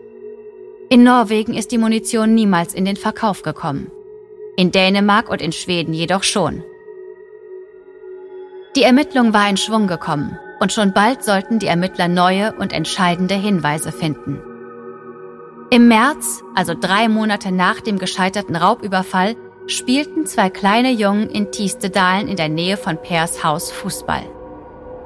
In 0.88 1.02
Norwegen 1.02 1.54
ist 1.54 1.72
die 1.72 1.78
Munition 1.78 2.34
niemals 2.34 2.72
in 2.72 2.84
den 2.84 2.96
Verkauf 2.96 3.42
gekommen. 3.42 3.90
In 4.56 4.70
Dänemark 4.70 5.28
und 5.28 5.42
in 5.42 5.50
Schweden 5.50 5.92
jedoch 5.92 6.22
schon. 6.22 6.62
Die 8.76 8.84
Ermittlung 8.84 9.34
war 9.34 9.48
in 9.50 9.56
Schwung 9.56 9.88
gekommen 9.88 10.38
und 10.60 10.72
schon 10.72 10.92
bald 10.92 11.24
sollten 11.24 11.58
die 11.58 11.66
Ermittler 11.66 12.06
neue 12.06 12.52
und 12.52 12.72
entscheidende 12.72 13.34
Hinweise 13.34 13.90
finden. 13.90 14.40
Im 15.70 15.88
März, 15.88 16.44
also 16.54 16.74
drei 16.78 17.08
Monate 17.08 17.50
nach 17.50 17.80
dem 17.80 17.98
gescheiterten 17.98 18.54
Raubüberfall, 18.54 19.34
spielten 19.66 20.24
zwei 20.24 20.50
kleine 20.50 20.92
Jungen 20.92 21.28
in 21.28 21.50
Tiestedalen 21.50 22.28
in 22.28 22.36
der 22.36 22.48
Nähe 22.48 22.76
von 22.76 22.96
Pers 23.02 23.42
Haus 23.42 23.72
Fußball. 23.72 24.35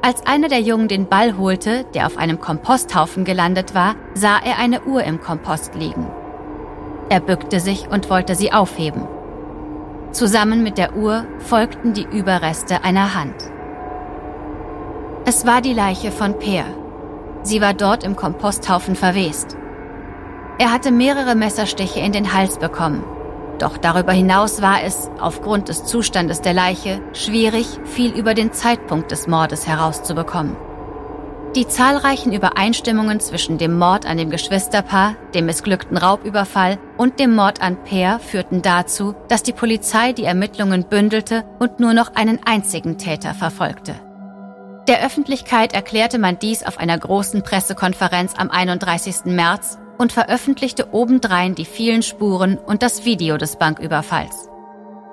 Als 0.03 0.27
einer 0.27 0.49
der 0.49 0.61
Jungen 0.61 0.89
den 0.89 1.09
Ball 1.09 1.37
holte, 1.37 1.85
der 1.93 2.07
auf 2.07 2.17
einem 2.17 2.41
Komposthaufen 2.41 3.25
gelandet 3.25 3.75
war, 3.75 3.97
sah 4.15 4.39
er 4.43 4.59
eine 4.59 4.83
Uhr 4.85 5.05
im 5.05 5.21
Kompost 5.21 5.75
liegen. 5.75 6.07
Er 7.11 7.21
bückte 7.21 7.61
sich 7.61 7.89
und 7.89 8.09
wollte 8.09 8.35
sie 8.35 8.51
aufheben. 8.51 9.07
Zusammen 10.13 10.63
mit 10.63 10.79
der 10.79 10.97
Uhr 10.97 11.27
folgten 11.39 11.93
die 11.93 12.07
Überreste 12.11 12.83
einer 12.83 13.15
Hand. 13.15 13.35
Es 15.27 15.45
war 15.45 15.61
die 15.61 15.75
Leiche 15.75 16.11
von 16.11 16.39
Peer. 16.39 16.65
Sie 17.43 17.61
war 17.61 17.75
dort 17.75 18.03
im 18.03 18.17
Komposthaufen 18.17 18.95
verwest. 18.95 19.57
Er 20.59 20.73
hatte 20.73 20.93
mehrere 20.93 21.35
Messerstiche 21.35 22.01
in 22.01 22.13
den 22.13 22.33
Hals 22.33 22.59
bekommen. 22.59 23.05
Doch 23.61 23.77
darüber 23.77 24.13
hinaus 24.13 24.63
war 24.63 24.83
es, 24.83 25.11
aufgrund 25.21 25.69
des 25.69 25.85
Zustandes 25.85 26.41
der 26.41 26.55
Leiche, 26.55 27.03
schwierig, 27.13 27.67
viel 27.85 28.11
über 28.11 28.33
den 28.33 28.53
Zeitpunkt 28.53 29.11
des 29.11 29.27
Mordes 29.27 29.69
herauszubekommen. 29.69 30.57
Die 31.55 31.67
zahlreichen 31.67 32.33
Übereinstimmungen 32.33 33.21
zwischen 33.21 33.59
dem 33.59 33.77
Mord 33.77 34.07
an 34.07 34.17
dem 34.17 34.31
Geschwisterpaar, 34.31 35.17
dem 35.35 35.47
missglückten 35.47 35.99
Raubüberfall 35.99 36.79
und 36.97 37.21
dem 37.21 37.35
Mord 37.35 37.61
an 37.61 37.77
Peer 37.85 38.19
führten 38.19 38.63
dazu, 38.63 39.15
dass 39.29 39.43
die 39.43 39.53
Polizei 39.53 40.13
die 40.13 40.25
Ermittlungen 40.25 40.85
bündelte 40.85 41.45
und 41.59 41.81
nur 41.81 41.93
noch 41.93 42.15
einen 42.15 42.39
einzigen 42.47 42.97
Täter 42.97 43.35
verfolgte. 43.35 43.95
Der 44.89 45.05
Öffentlichkeit 45.05 45.75
erklärte 45.75 46.19
man 46.19 46.39
dies 46.39 46.63
auf 46.63 46.79
einer 46.79 46.97
großen 46.97 47.43
Pressekonferenz 47.43 48.35
am 48.37 48.51
31. 48.51 49.27
März 49.27 49.79
und 50.01 50.13
veröffentlichte 50.13 50.95
obendrein 50.95 51.55
die 51.55 51.67
vielen 51.67 52.03
Spuren 52.03 52.57
und 52.57 52.83
das 52.83 53.05
Video 53.05 53.37
des 53.37 53.57
Banküberfalls. 53.57 54.49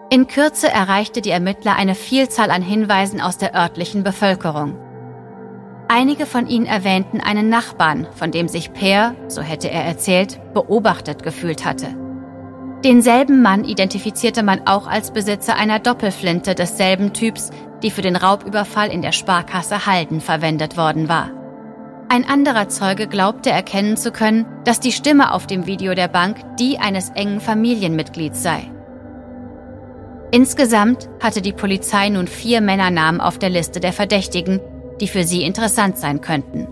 In 0.09 0.27
Kürze 0.27 0.69
erreichte 0.69 1.21
die 1.21 1.29
Ermittler 1.29 1.75
eine 1.75 1.93
Vielzahl 1.93 2.49
an 2.51 2.61
Hinweisen 2.61 3.19
aus 3.19 3.37
der 3.37 3.53
örtlichen 3.53 4.03
Bevölkerung. 4.03 4.77
Einige 5.89 6.25
von 6.25 6.47
ihnen 6.47 6.65
erwähnten 6.65 7.19
einen 7.19 7.49
Nachbarn, 7.49 8.07
von 8.15 8.31
dem 8.31 8.47
sich 8.47 8.71
Per, 8.71 9.13
so 9.27 9.41
hätte 9.41 9.69
er 9.69 9.83
erzählt, 9.83 10.39
beobachtet 10.53 11.21
gefühlt 11.21 11.65
hatte. 11.65 11.87
Denselben 12.85 13.41
Mann 13.41 13.65
identifizierte 13.65 14.41
man 14.41 14.67
auch 14.67 14.87
als 14.87 15.11
Besitzer 15.11 15.57
einer 15.57 15.79
Doppelflinte 15.79 16.55
desselben 16.55 17.11
Typs, 17.11 17.49
die 17.83 17.91
für 17.91 18.01
den 18.01 18.15
Raubüberfall 18.15 18.89
in 18.89 19.01
der 19.01 19.11
Sparkasse 19.11 19.85
Halden 19.85 20.21
verwendet 20.21 20.77
worden 20.77 21.09
war. 21.09 21.36
Ein 22.09 22.27
anderer 22.27 22.69
Zeuge 22.69 23.07
glaubte 23.07 23.49
erkennen 23.49 23.97
zu 23.97 24.11
können, 24.11 24.45
dass 24.63 24.79
die 24.79 24.93
Stimme 24.93 25.33
auf 25.33 25.45
dem 25.45 25.65
Video 25.65 25.93
der 25.93 26.07
Bank 26.07 26.37
die 26.57 26.79
eines 26.79 27.09
engen 27.09 27.41
Familienmitglieds 27.41 28.41
sei. 28.41 28.71
Insgesamt 30.31 31.09
hatte 31.21 31.41
die 31.41 31.53
Polizei 31.53 32.09
nun 32.09 32.27
vier 32.27 32.61
Männernamen 32.61 33.19
auf 33.19 33.39
der 33.39 33.49
Liste 33.49 33.79
der 33.79 33.93
Verdächtigen, 33.93 34.59
die 35.01 35.07
für 35.07 35.23
sie 35.23 35.43
interessant 35.43 35.97
sein 35.97 36.21
könnten. 36.21 36.67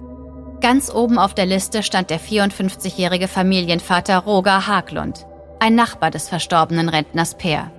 Ganz 0.61 0.93
oben 0.93 1.17
auf 1.17 1.33
der 1.33 1.45
Liste 1.45 1.83
stand 1.83 2.09
der 2.09 2.19
54-jährige 2.19 3.27
Familienvater 3.27 4.19
Roger 4.19 4.67
Haglund, 4.67 5.25
ein 5.59 5.75
Nachbar 5.75 6.11
des 6.11 6.29
verstorbenen 6.29 6.89
Rentners 6.89 7.35
Peer. 7.35 7.71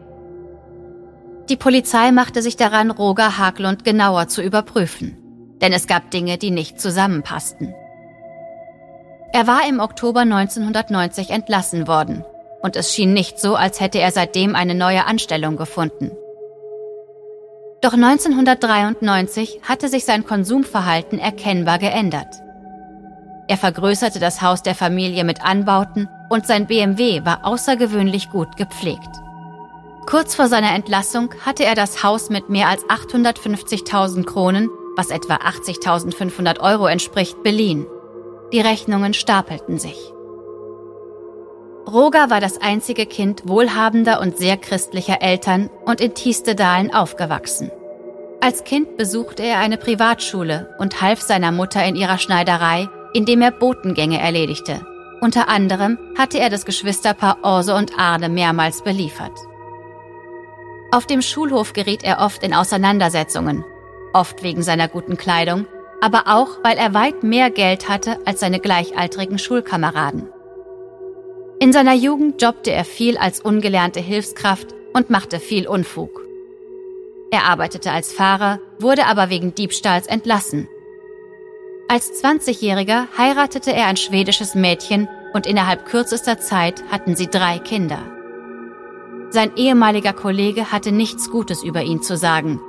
Die 1.49 1.57
Polizei 1.57 2.13
machte 2.13 2.43
sich 2.43 2.57
daran, 2.57 2.91
Roger 2.91 3.39
Haglund 3.39 3.85
genauer 3.85 4.29
zu 4.29 4.43
überprüfen, 4.43 5.17
denn 5.61 5.73
es 5.73 5.87
gab 5.87 6.11
Dinge, 6.11 6.39
die 6.39 6.51
nicht 6.51 6.81
zusammenpassten. 6.81 7.75
Er 9.33 9.47
war 9.47 9.69
im 9.69 9.81
Oktober 9.81 10.21
1990 10.21 11.31
entlassen 11.31 11.89
worden 11.89 12.25
und 12.63 12.77
es 12.77 12.95
schien 12.95 13.13
nicht 13.13 13.39
so, 13.39 13.55
als 13.55 13.81
hätte 13.81 13.99
er 13.99 14.11
seitdem 14.11 14.55
eine 14.55 14.75
neue 14.75 15.05
Anstellung 15.07 15.57
gefunden. 15.57 16.11
Doch 17.83 17.93
1993 17.93 19.61
hatte 19.63 19.89
sich 19.89 20.05
sein 20.05 20.25
Konsumverhalten 20.25 21.19
erkennbar 21.19 21.79
geändert. 21.79 22.43
Er 23.49 23.57
vergrößerte 23.57 24.19
das 24.19 24.43
Haus 24.43 24.63
der 24.63 24.75
Familie 24.75 25.23
mit 25.25 25.45
Anbauten 25.45 26.09
und 26.31 26.47
sein 26.47 26.67
BMW 26.67 27.25
war 27.25 27.45
außergewöhnlich 27.45 28.31
gut 28.31 28.57
gepflegt. 28.57 29.11
Kurz 30.07 30.35
vor 30.35 30.49
seiner 30.49 30.75
Entlassung 30.75 31.31
hatte 31.45 31.65
er 31.65 31.75
das 31.75 32.03
Haus 32.03 32.31
mit 32.31 32.49
mehr 32.49 32.69
als 32.69 32.85
850.000 32.87 34.25
Kronen, 34.25 34.71
was 34.97 35.11
etwa 35.11 35.37
80.500 35.37 36.61
Euro 36.61 36.87
entspricht, 36.87 37.43
beliehen. 37.43 37.87
Die 38.53 38.61
Rechnungen 38.61 39.15
stapelten 39.15 39.79
sich. 39.79 40.13
Roger 41.87 42.31
war 42.31 42.41
das 42.41 42.61
einzige 42.61 43.07
Kind 43.07 43.47
wohlhabender 43.47 44.21
und 44.21 44.37
sehr 44.37 44.57
christlicher 44.57 45.23
Eltern 45.23 45.71
und 45.85 46.01
in 46.01 46.15
Tiestedalen 46.15 46.93
aufgewachsen. 46.93 47.71
Als 48.41 48.65
Kind 48.65 48.97
besuchte 48.97 49.45
er 49.45 49.59
eine 49.59 49.77
Privatschule 49.77 50.75
und 50.79 51.01
half 51.01 51.21
seiner 51.21 51.53
Mutter 51.53 51.85
in 51.85 51.95
ihrer 51.95 52.19
Schneiderei, 52.19 52.89
indem 53.13 53.41
er 53.41 53.53
Botengänge 53.53 54.21
erledigte. 54.21 54.85
Unter 55.21 55.49
anderem 55.49 55.99
hatte 56.19 56.39
er 56.39 56.51
das 56.51 56.67
Geschwisterpaar 56.67 57.39
Orse 57.43 57.75
und 57.75 57.99
Arne 57.99 58.29
mehrmals 58.29 58.83
beliefert. 58.83 59.33
Auf 60.91 61.07
dem 61.07 61.23
Schulhof 61.23 61.73
geriet 61.73 62.05
er 62.05 62.21
oft 62.21 62.43
in 62.43 62.53
Auseinandersetzungen, 62.55 63.65
oft 64.17 64.43
wegen 64.43 64.63
seiner 64.63 64.89
guten 64.89 65.17
Kleidung, 65.17 65.67
aber 66.01 66.25
auch, 66.27 66.59
weil 66.63 66.77
er 66.79 66.95
weit 66.95 67.23
mehr 67.23 67.51
Geld 67.51 67.89
hatte 67.89 68.19
als 68.25 68.41
seine 68.41 68.61
gleichaltrigen 68.61 69.39
Schulkameraden. 69.39 70.29
In 71.59 71.73
seiner 71.73 71.95
Jugend 71.95 72.43
jobbte 72.43 72.71
er 72.73 72.85
viel 72.85 73.17
als 73.17 73.41
ungelernte 73.41 74.01
Hilfskraft 74.01 74.75
und 74.93 75.11
machte 75.11 75.39
viel 75.41 75.69
Unfug. 75.69 76.23
Er 77.31 77.45
arbeitete 77.45 77.91
als 77.91 78.13
Fahrer, 78.13 78.61
wurde 78.79 79.07
aber 79.07 79.31
wegen 79.31 79.55
Diebstahls 79.55 80.07
entlassen. 80.07 80.69
Als 81.89 82.23
20-Jähriger 82.23 83.07
heiratete 83.17 83.73
er 83.73 83.87
ein 83.87 83.97
schwedisches 83.97 84.55
Mädchen 84.55 85.09
und 85.35 85.47
innerhalb 85.47 85.87
kürzester 85.87 86.39
Zeit 86.39 86.83
hatten 86.91 87.17
sie 87.17 87.29
drei 87.29 87.59
Kinder. 87.59 88.01
Sein 89.31 89.53
ehemaliger 89.57 90.13
Kollege 90.13 90.73
hatte 90.73 90.93
nichts 90.93 91.31
Gutes 91.31 91.63
über 91.63 91.83
ihn 91.83 92.03
zu 92.03 92.17
sagen, 92.17 92.61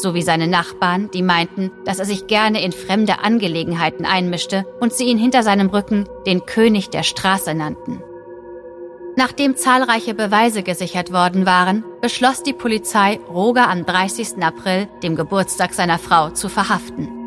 so 0.00 0.14
wie 0.14 0.22
seine 0.22 0.46
Nachbarn, 0.46 1.10
die 1.10 1.22
meinten, 1.22 1.70
dass 1.84 1.98
er 1.98 2.04
sich 2.04 2.26
gerne 2.26 2.62
in 2.62 2.72
fremde 2.72 3.18
Angelegenheiten 3.20 4.06
einmischte 4.06 4.64
und 4.80 4.92
sie 4.92 5.04
ihn 5.04 5.18
hinter 5.18 5.42
seinem 5.42 5.68
Rücken 5.68 6.08
den 6.26 6.46
König 6.46 6.90
der 6.90 7.02
Straße 7.02 7.54
nannten. 7.54 8.02
Nachdem 9.16 9.56
zahlreiche 9.56 10.14
Beweise 10.14 10.62
gesichert 10.62 11.12
worden 11.12 11.44
waren, 11.44 11.84
beschloss 12.00 12.44
die 12.44 12.52
Polizei, 12.52 13.18
Roger 13.28 13.68
am 13.68 13.84
30. 13.84 14.40
April, 14.40 14.86
dem 15.02 15.16
Geburtstag 15.16 15.74
seiner 15.74 15.98
Frau, 15.98 16.30
zu 16.30 16.48
verhaften. 16.48 17.17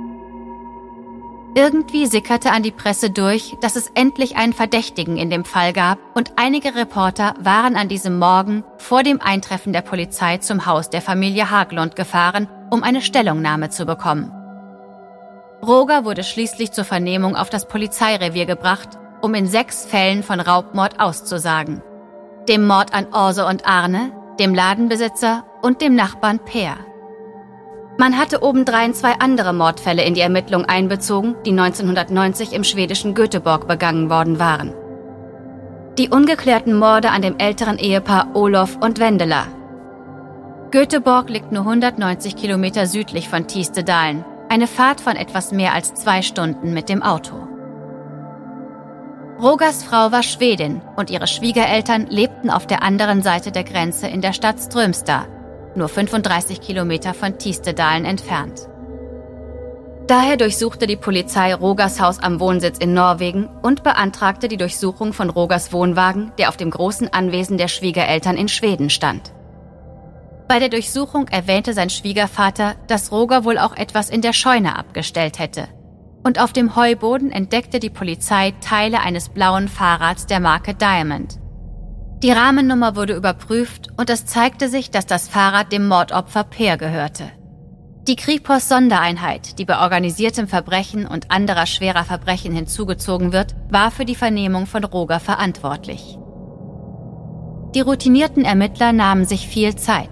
Irgendwie 1.54 2.06
sickerte 2.06 2.52
an 2.52 2.64
die 2.64 2.72
Presse 2.72 3.10
durch, 3.10 3.56
dass 3.62 3.76
es 3.76 3.92
endlich 3.94 4.38
einen 4.38 4.54
Verdächtigen 4.54 5.18
in 5.18 5.30
dem 5.30 5.44
Fall 5.44 5.74
gab 5.74 6.00
und 6.16 6.34
einige 6.38 6.76
Reporter 6.76 7.34
waren 7.40 7.76
an 7.76 7.90
diesem 7.90 8.18
Morgen 8.20 8.64
vor 8.78 9.04
dem 9.04 9.20
Eintreffen 9.22 9.74
der 9.74 9.82
Polizei 9.82 10.38
zum 10.38 10.66
Haus 10.66 10.90
der 10.90 11.02
Familie 11.02 11.52
Haglund 11.52 11.96
gefahren, 11.96 12.48
um 12.70 12.84
eine 12.84 13.02
Stellungnahme 13.02 13.70
zu 13.70 13.86
bekommen. 13.86 14.32
Roger 15.62 16.06
wurde 16.06 16.24
schließlich 16.24 16.72
zur 16.72 16.86
Vernehmung 16.86 17.36
auf 17.36 17.50
das 17.50 17.68
Polizeirevier 17.68 18.46
gebracht 18.46 18.98
um 19.22 19.34
in 19.34 19.48
sechs 19.48 19.86
Fällen 19.86 20.24
von 20.24 20.40
Raubmord 20.40 21.00
auszusagen. 21.00 21.82
Dem 22.48 22.66
Mord 22.66 22.94
an 22.94 23.08
Orse 23.14 23.46
und 23.46 23.66
Arne, 23.66 24.12
dem 24.40 24.54
Ladenbesitzer 24.54 25.46
und 25.62 25.82
dem 25.82 25.96
Nachbarn 25.96 26.40
Peer. 26.40 26.78
Man 27.98 28.18
hatte 28.18 28.42
obendrein 28.42 28.94
zwei 28.94 29.14
andere 29.20 29.54
Mordfälle 29.54 30.04
in 30.04 30.14
die 30.14 30.22
Ermittlung 30.22 30.66
einbezogen, 30.66 31.36
die 31.46 31.52
1990 31.52 32.54
im 32.54 32.64
schwedischen 32.64 33.14
Göteborg 33.14 33.68
begangen 33.68 34.10
worden 34.10 34.40
waren. 34.40 34.74
Die 35.98 36.10
ungeklärten 36.10 36.74
Morde 36.74 37.12
an 37.12 37.22
dem 37.22 37.38
älteren 37.38 37.78
Ehepaar 37.78 38.30
Olof 38.34 38.78
und 38.82 39.00
Wendela. 39.00 39.48
Göteborg 40.72 41.30
liegt 41.30 41.52
nur 41.52 41.64
190 41.64 42.38
Kilometer 42.38 42.88
südlich 42.88 43.28
von 43.28 43.46
Tiestedalen, 43.46 44.24
eine 44.48 44.68
Fahrt 44.68 45.02
von 45.02 45.18
etwas 45.18 45.52
mehr 45.52 45.74
als 45.74 45.94
zwei 45.94 46.22
Stunden 46.22 46.74
mit 46.74 46.88
dem 46.88 47.04
Auto. 47.04 47.36
Rogers 49.42 49.84
Frau 49.84 50.12
war 50.12 50.24
Schwedin 50.24 50.82
und 50.96 51.10
ihre 51.10 51.28
Schwiegereltern 51.28 52.06
lebten 52.08 52.50
auf 52.50 52.68
der 52.68 52.84
anderen 52.84 53.22
Seite 53.22 53.52
der 53.52 53.64
Grenze 53.64 54.08
in 54.08 54.22
der 54.22 54.34
Stadt 54.34 54.60
Strömstad, 54.60 55.28
nur 55.76 55.90
35 55.90 56.62
Kilometer 56.62 57.14
von 57.14 57.38
Tiestedalen 57.38 58.06
entfernt. 58.06 58.68
Daher 60.08 60.38
durchsuchte 60.38 60.88
die 60.88 60.96
Polizei 60.96 61.54
Rogers 61.54 62.02
Haus 62.02 62.20
am 62.20 62.40
Wohnsitz 62.40 62.78
in 62.80 62.94
Norwegen 62.94 63.48
und 63.62 63.84
beantragte 63.84 64.48
die 64.48 64.58
Durchsuchung 64.58 65.14
von 65.14 65.30
Rogers 65.30 65.72
Wohnwagen, 65.72 66.32
der 66.38 66.50
auf 66.50 66.58
dem 66.58 66.72
großen 66.72 67.14
Anwesen 67.14 67.58
der 67.58 67.68
Schwiegereltern 67.68 68.36
in 68.36 68.50
Schweden 68.50 68.90
stand. 68.90 69.32
Bei 70.48 70.60
der 70.60 70.70
Durchsuchung 70.70 71.28
erwähnte 71.30 71.74
sein 71.74 71.90
Schwiegervater, 71.90 72.76
dass 72.88 73.12
Roger 73.12 73.46
wohl 73.46 73.58
auch 73.58 73.78
etwas 73.78 74.10
in 74.10 74.22
der 74.22 74.34
Scheune 74.34 74.78
abgestellt 74.78 75.40
hätte– 75.40 75.68
und 76.24 76.40
auf 76.40 76.54
dem 76.54 76.76
Heuboden 76.76 77.32
entdeckte 77.32 77.80
die 77.80 77.90
Polizei 77.90 78.54
Teile 78.62 79.02
eines 79.02 79.30
blauen 79.30 79.68
Fahrrads 79.68 80.28
der 80.28 80.40
Marke 80.40 80.74
Diamond. 80.76 81.40
Die 82.24 82.32
Rahmennummer 82.32 82.96
wurde 82.96 83.16
überprüft 83.16 83.88
und 83.98 84.12
es 84.12 84.28
zeigte 84.28 84.70
sich, 84.70 84.92
dass 84.92 85.08
das 85.08 85.28
Fahrrad 85.28 85.72
dem 85.72 85.88
Mordopfer 85.88 86.44
Peer 86.44 86.78
gehörte. 86.78 87.24
Die 88.08 88.16
Kripos 88.16 88.70
Sondereinheit, 88.70 89.58
die 89.58 89.66
bei 89.66 89.80
organisiertem 89.80 90.48
Verbrechen 90.48 91.08
und 91.08 91.32
anderer 91.32 91.66
schwerer 91.66 92.04
Verbrechen 92.04 92.54
hinzugezogen 92.54 93.32
wird, 93.32 93.56
war 93.70 93.90
für 93.90 94.06
die 94.06 94.16
Vernehmung 94.16 94.68
von 94.68 94.84
Roger 94.84 95.20
verantwortlich. 95.20 96.18
Die 97.74 97.82
routinierten 97.82 98.46
Ermittler 98.46 98.94
nahmen 98.94 99.26
sich 99.26 99.48
viel 99.48 99.76
Zeit. 99.76 100.10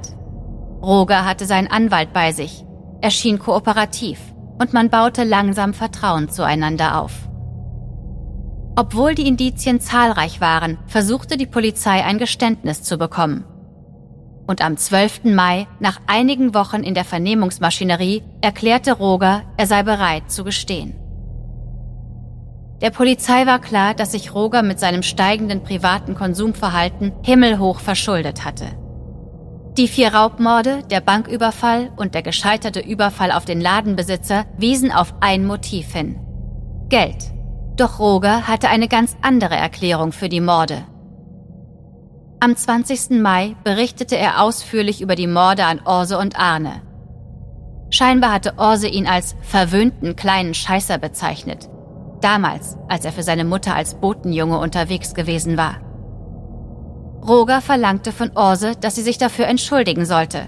Roger 0.81 1.25
hatte 1.25 1.45
seinen 1.45 1.67
Anwalt 1.67 2.13
bei 2.13 2.31
sich. 2.31 2.63
Er 3.01 3.11
schien 3.11 3.37
kooperativ 3.37 4.19
und 4.59 4.73
man 4.73 4.89
baute 4.89 5.23
langsam 5.23 5.73
Vertrauen 5.73 6.29
zueinander 6.29 7.01
auf. 7.01 7.28
Obwohl 8.79 9.13
die 9.13 9.27
Indizien 9.27 9.81
zahlreich 9.81 10.39
waren, 10.39 10.77
versuchte 10.87 11.35
die 11.35 11.45
Polizei 11.45 12.05
ein 12.05 12.17
Geständnis 12.17 12.81
zu 12.81 12.97
bekommen. 12.97 13.43
Und 14.47 14.63
am 14.63 14.77
12. 14.77 15.25
Mai, 15.25 15.67
nach 15.81 15.99
einigen 16.07 16.53
Wochen 16.53 16.83
in 16.83 16.93
der 16.93 17.03
Vernehmungsmaschinerie, 17.03 18.23
erklärte 18.39 18.93
Roger, 18.93 19.41
er 19.57 19.67
sei 19.67 19.83
bereit 19.83 20.31
zu 20.31 20.45
gestehen. 20.45 20.95
Der 22.81 22.91
Polizei 22.91 23.45
war 23.45 23.59
klar, 23.59 23.95
dass 23.95 24.13
sich 24.13 24.33
Roger 24.33 24.63
mit 24.63 24.79
seinem 24.79 25.03
steigenden 25.03 25.61
privaten 25.61 26.15
Konsumverhalten 26.15 27.11
himmelhoch 27.21 27.81
verschuldet 27.81 28.45
hatte. 28.45 28.67
Die 29.77 29.89
vier 29.89 30.13
Raubmorde, 30.13 30.83
der 30.89 31.01
Banküberfall 31.01 31.91
und 31.97 32.15
der 32.15 32.21
gescheiterte 32.21 32.79
Überfall 32.79 33.33
auf 33.33 33.43
den 33.43 33.59
Ladenbesitzer 33.59 34.45
wiesen 34.57 34.93
auf 34.93 35.15
ein 35.19 35.45
Motiv 35.45 35.91
hin. 35.91 36.15
Geld. 36.87 37.38
Doch 37.79 37.99
Roger 37.99 38.47
hatte 38.47 38.67
eine 38.67 38.89
ganz 38.89 39.15
andere 39.21 39.55
Erklärung 39.55 40.11
für 40.11 40.27
die 40.27 40.41
Morde. 40.41 40.83
Am 42.41 42.55
20. 42.55 43.21
Mai 43.21 43.55
berichtete 43.63 44.17
er 44.17 44.43
ausführlich 44.43 45.01
über 45.01 45.15
die 45.15 45.27
Morde 45.27 45.63
an 45.63 45.79
Orse 45.85 46.17
und 46.17 46.37
Arne. 46.37 46.81
Scheinbar 47.89 48.33
hatte 48.33 48.57
Orse 48.57 48.87
ihn 48.89 49.07
als 49.07 49.35
verwöhnten 49.41 50.15
kleinen 50.15 50.53
Scheißer 50.53 50.97
bezeichnet, 50.97 51.69
Damals, 52.21 52.77
als 52.89 53.05
er 53.05 53.13
für 53.13 53.23
seine 53.23 53.45
Mutter 53.45 53.75
als 53.75 53.95
Botenjunge 53.95 54.59
unterwegs 54.59 55.13
gewesen 55.13 55.55
war. 55.55 55.77
Roger 57.25 57.61
verlangte 57.61 58.11
von 58.11 58.31
Orse, 58.35 58.73
dass 58.75 58.95
sie 58.95 59.03
sich 59.03 59.17
dafür 59.17 59.47
entschuldigen 59.47 60.05
sollte. 60.05 60.47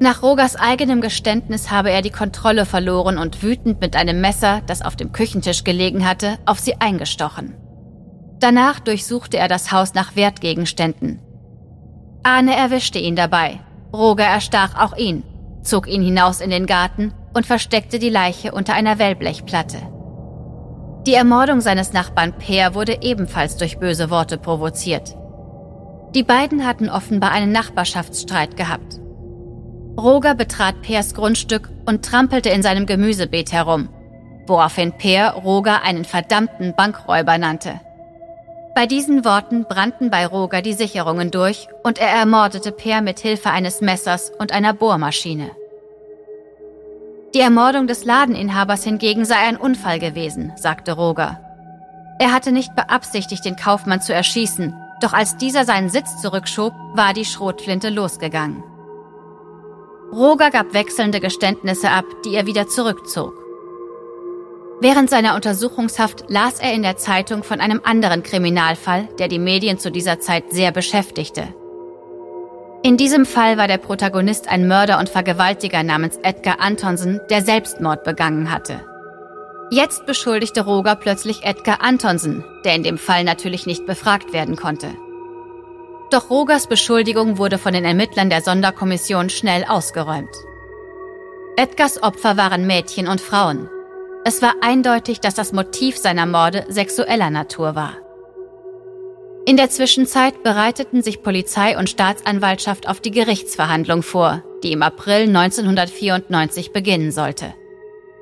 Nach 0.00 0.22
Rogers 0.22 0.56
eigenem 0.56 1.00
Geständnis 1.00 1.70
habe 1.70 1.90
er 1.90 2.02
die 2.02 2.10
Kontrolle 2.10 2.66
verloren 2.66 3.16
und 3.16 3.42
wütend 3.42 3.80
mit 3.80 3.94
einem 3.94 4.20
Messer, 4.20 4.60
das 4.66 4.82
auf 4.82 4.96
dem 4.96 5.12
Küchentisch 5.12 5.62
gelegen 5.62 6.06
hatte, 6.06 6.38
auf 6.46 6.58
sie 6.58 6.80
eingestochen. 6.80 7.54
Danach 8.40 8.80
durchsuchte 8.80 9.38
er 9.38 9.48
das 9.48 9.70
Haus 9.70 9.94
nach 9.94 10.16
Wertgegenständen. 10.16 11.20
Arne 12.24 12.56
erwischte 12.56 12.98
ihn 12.98 13.16
dabei. 13.16 13.60
Roger 13.92 14.24
erstach 14.24 14.76
auch 14.78 14.96
ihn, 14.96 15.22
zog 15.62 15.86
ihn 15.86 16.02
hinaus 16.02 16.40
in 16.40 16.50
den 16.50 16.66
Garten 16.66 17.14
und 17.32 17.46
versteckte 17.46 17.98
die 17.98 18.10
Leiche 18.10 18.52
unter 18.52 18.74
einer 18.74 18.98
Wellblechplatte. 18.98 19.78
Die 21.06 21.14
Ermordung 21.14 21.60
seines 21.60 21.92
Nachbarn 21.92 22.32
Peer 22.32 22.74
wurde 22.74 23.02
ebenfalls 23.02 23.56
durch 23.56 23.78
böse 23.78 24.10
Worte 24.10 24.38
provoziert. 24.38 25.16
Die 26.14 26.22
beiden 26.22 26.66
hatten 26.66 26.88
offenbar 26.88 27.30
einen 27.30 27.52
Nachbarschaftsstreit 27.52 28.56
gehabt. 28.56 29.00
Roger 29.96 30.34
betrat 30.34 30.82
Peers 30.82 31.14
Grundstück 31.14 31.70
und 31.86 32.04
trampelte 32.04 32.48
in 32.48 32.62
seinem 32.62 32.86
Gemüsebeet 32.86 33.52
herum, 33.52 33.88
woraufhin 34.46 34.92
Peer 34.92 35.30
Roger 35.32 35.82
einen 35.82 36.04
verdammten 36.04 36.74
Bankräuber 36.74 37.38
nannte. 37.38 37.80
Bei 38.74 38.86
diesen 38.86 39.24
Worten 39.24 39.64
brannten 39.64 40.10
bei 40.10 40.26
Roger 40.26 40.60
die 40.60 40.72
Sicherungen 40.72 41.30
durch 41.30 41.68
und 41.84 41.98
er 41.98 42.08
ermordete 42.08 42.72
Peer 42.72 43.02
mit 43.02 43.20
Hilfe 43.20 43.50
eines 43.50 43.80
Messers 43.80 44.32
und 44.36 44.50
einer 44.50 44.74
Bohrmaschine. 44.74 45.52
Die 47.34 47.40
Ermordung 47.40 47.86
des 47.86 48.04
Ladeninhabers 48.04 48.82
hingegen 48.82 49.24
sei 49.24 49.36
ein 49.36 49.56
Unfall 49.56 50.00
gewesen, 50.00 50.52
sagte 50.56 50.92
Roger. 50.92 51.40
Er 52.18 52.32
hatte 52.32 52.50
nicht 52.50 52.74
beabsichtigt, 52.74 53.44
den 53.44 53.56
Kaufmann 53.56 54.00
zu 54.00 54.12
erschießen, 54.12 54.74
doch 55.00 55.12
als 55.12 55.36
dieser 55.36 55.64
seinen 55.64 55.88
Sitz 55.88 56.20
zurückschob, 56.20 56.72
war 56.94 57.12
die 57.12 57.24
Schrotflinte 57.24 57.90
losgegangen. 57.90 58.62
Roger 60.14 60.50
gab 60.50 60.74
wechselnde 60.74 61.18
Geständnisse 61.18 61.90
ab, 61.90 62.04
die 62.24 62.34
er 62.34 62.46
wieder 62.46 62.68
zurückzog. 62.68 63.34
Während 64.80 65.10
seiner 65.10 65.34
Untersuchungshaft 65.34 66.24
las 66.28 66.60
er 66.60 66.72
in 66.72 66.82
der 66.82 66.96
Zeitung 66.96 67.42
von 67.42 67.60
einem 67.60 67.80
anderen 67.82 68.22
Kriminalfall, 68.22 69.08
der 69.18 69.26
die 69.26 69.40
Medien 69.40 69.78
zu 69.78 69.90
dieser 69.90 70.20
Zeit 70.20 70.52
sehr 70.52 70.70
beschäftigte. 70.70 71.48
In 72.84 72.96
diesem 72.96 73.26
Fall 73.26 73.56
war 73.56 73.66
der 73.66 73.78
Protagonist 73.78 74.48
ein 74.48 74.68
Mörder 74.68 74.98
und 75.00 75.08
Vergewaltiger 75.08 75.82
namens 75.82 76.18
Edgar 76.22 76.60
Antonsen, 76.60 77.20
der 77.30 77.42
Selbstmord 77.42 78.04
begangen 78.04 78.52
hatte. 78.52 78.80
Jetzt 79.70 80.06
beschuldigte 80.06 80.60
Roger 80.60 80.94
plötzlich 80.94 81.44
Edgar 81.44 81.82
Antonsen, 81.82 82.44
der 82.64 82.74
in 82.74 82.82
dem 82.82 82.98
Fall 82.98 83.24
natürlich 83.24 83.66
nicht 83.66 83.86
befragt 83.86 84.32
werden 84.32 84.54
konnte. 84.54 84.90
Doch 86.10 86.30
Rogers 86.30 86.66
Beschuldigung 86.66 87.38
wurde 87.38 87.58
von 87.58 87.72
den 87.72 87.84
Ermittlern 87.84 88.30
der 88.30 88.42
Sonderkommission 88.42 89.30
schnell 89.30 89.64
ausgeräumt. 89.64 90.34
Edgars 91.56 92.02
Opfer 92.02 92.36
waren 92.36 92.66
Mädchen 92.66 93.08
und 93.08 93.20
Frauen. 93.20 93.68
Es 94.24 94.42
war 94.42 94.54
eindeutig, 94.60 95.20
dass 95.20 95.34
das 95.34 95.52
Motiv 95.52 95.96
seiner 95.96 96.26
Morde 96.26 96.64
sexueller 96.68 97.30
Natur 97.30 97.74
war. 97.74 97.96
In 99.46 99.58
der 99.58 99.68
Zwischenzeit 99.68 100.42
bereiteten 100.42 101.02
sich 101.02 101.22
Polizei 101.22 101.76
und 101.76 101.90
Staatsanwaltschaft 101.90 102.88
auf 102.88 103.00
die 103.00 103.10
Gerichtsverhandlung 103.10 104.02
vor, 104.02 104.42
die 104.62 104.72
im 104.72 104.82
April 104.82 105.28
1994 105.28 106.72
beginnen 106.72 107.12
sollte. 107.12 107.54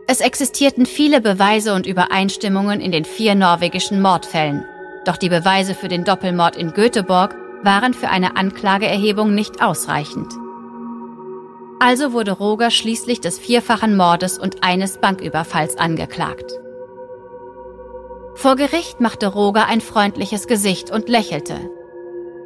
Es 0.09 0.21
existierten 0.21 0.85
viele 0.85 1.21
Beweise 1.21 1.75
und 1.75 1.87
Übereinstimmungen 1.87 2.81
in 2.81 2.91
den 2.91 3.05
vier 3.05 3.37
norwegischen 3.37 4.03
Mordfällen, 4.03 4.65
doch 5.05 5.17
die 5.17 5.29
Beweise 5.29 5.75
für 5.75 5.89
den 5.89 6.05
Doppelmord 6.05 6.57
in 6.57 6.73
Göteborg 6.73 7.37
waren 7.65 7.95
für 7.95 8.09
eine 8.09 8.37
Anklageerhebung 8.37 9.35
nicht 9.35 9.63
ausreichend. 9.63 10.33
Also 11.81 12.13
wurde 12.13 12.33
Roger 12.33 12.71
schließlich 12.71 13.21
des 13.21 13.39
vierfachen 13.39 13.97
Mordes 13.97 14.39
und 14.39 14.63
eines 14.63 14.99
Banküberfalls 14.99 15.79
angeklagt. 15.79 16.53
Vor 18.35 18.57
Gericht 18.57 19.01
machte 19.01 19.27
Roger 19.27 19.67
ein 19.67 19.81
freundliches 19.81 20.47
Gesicht 20.47 20.91
und 20.91 21.09
lächelte. 21.09 21.57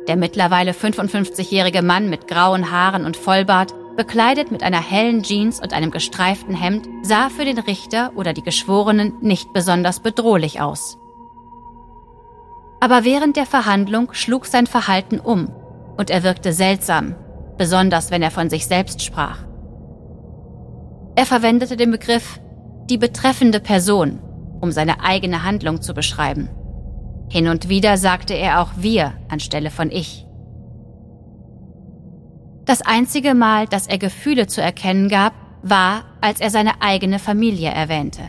Der 0.08 0.16
mittlerweile 0.16 0.72
55-jährige 0.72 1.82
Mann 1.82 2.08
mit 2.08 2.28
grauen 2.28 2.70
Haaren 2.70 3.04
und 3.04 3.16
Vollbart, 3.16 3.74
bekleidet 3.96 4.50
mit 4.50 4.62
einer 4.62 4.80
hellen 4.80 5.22
Jeans 5.22 5.60
und 5.60 5.72
einem 5.72 5.90
gestreiften 5.90 6.54
Hemd, 6.54 6.88
sah 7.02 7.30
für 7.30 7.44
den 7.44 7.58
Richter 7.58 8.12
oder 8.14 8.32
die 8.32 8.42
Geschworenen 8.42 9.14
nicht 9.20 9.52
besonders 9.52 10.00
bedrohlich 10.00 10.60
aus. 10.60 10.98
Aber 12.86 13.02
während 13.02 13.36
der 13.36 13.46
Verhandlung 13.46 14.12
schlug 14.12 14.46
sein 14.46 14.68
Verhalten 14.68 15.18
um 15.18 15.50
und 15.96 16.08
er 16.08 16.22
wirkte 16.22 16.52
seltsam, 16.52 17.16
besonders 17.58 18.12
wenn 18.12 18.22
er 18.22 18.30
von 18.30 18.48
sich 18.48 18.68
selbst 18.68 19.02
sprach. 19.02 19.40
Er 21.16 21.26
verwendete 21.26 21.76
den 21.76 21.90
Begriff 21.90 22.38
die 22.88 22.96
betreffende 22.96 23.58
Person 23.58 24.20
um 24.60 24.70
seine 24.70 25.02
eigene 25.02 25.42
Handlung 25.42 25.82
zu 25.82 25.94
beschreiben. 25.94 26.48
Hin 27.28 27.48
und 27.48 27.68
wieder 27.68 27.96
sagte 27.96 28.34
er 28.34 28.62
auch 28.62 28.70
wir 28.76 29.14
anstelle 29.28 29.72
von 29.72 29.90
ich. 29.90 30.24
Das 32.66 32.82
einzige 32.82 33.34
Mal, 33.34 33.66
dass 33.66 33.88
er 33.88 33.98
Gefühle 33.98 34.46
zu 34.46 34.62
erkennen 34.62 35.08
gab, 35.08 35.32
war, 35.60 36.04
als 36.20 36.40
er 36.40 36.50
seine 36.50 36.82
eigene 36.82 37.18
Familie 37.18 37.70
erwähnte. 37.70 38.22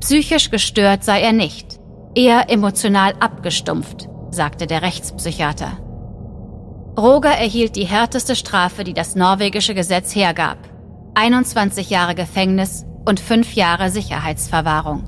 Psychisch 0.00 0.50
gestört 0.50 1.04
sei 1.04 1.20
er 1.20 1.32
nicht, 1.32 1.75
eher 2.16 2.50
emotional 2.50 3.12
abgestumpft, 3.20 4.08
sagte 4.30 4.66
der 4.66 4.82
Rechtspsychiater. 4.82 5.78
Roger 6.98 7.30
erhielt 7.30 7.76
die 7.76 7.84
härteste 7.84 8.34
Strafe, 8.34 8.82
die 8.82 8.94
das 8.94 9.16
norwegische 9.16 9.74
Gesetz 9.74 10.16
hergab. 10.16 10.56
21 11.14 11.90
Jahre 11.90 12.14
Gefängnis 12.14 12.86
und 13.04 13.20
fünf 13.20 13.54
Jahre 13.54 13.90
Sicherheitsverwahrung. 13.90 15.04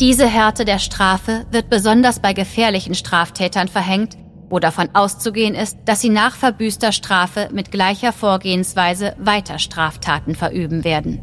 Diese 0.00 0.26
Härte 0.26 0.64
der 0.64 0.80
Strafe 0.80 1.46
wird 1.52 1.70
besonders 1.70 2.20
bei 2.20 2.32
gefährlichen 2.32 2.94
Straftätern 2.94 3.68
verhängt, 3.68 4.16
wo 4.50 4.58
davon 4.58 4.88
auszugehen 4.94 5.54
ist, 5.54 5.78
dass 5.84 6.00
sie 6.00 6.08
nach 6.08 6.34
verbüßter 6.34 6.90
Strafe 6.90 7.48
mit 7.52 7.70
gleicher 7.70 8.12
Vorgehensweise 8.12 9.14
weiter 9.18 9.58
Straftaten 9.60 10.34
verüben 10.34 10.82
werden. 10.84 11.20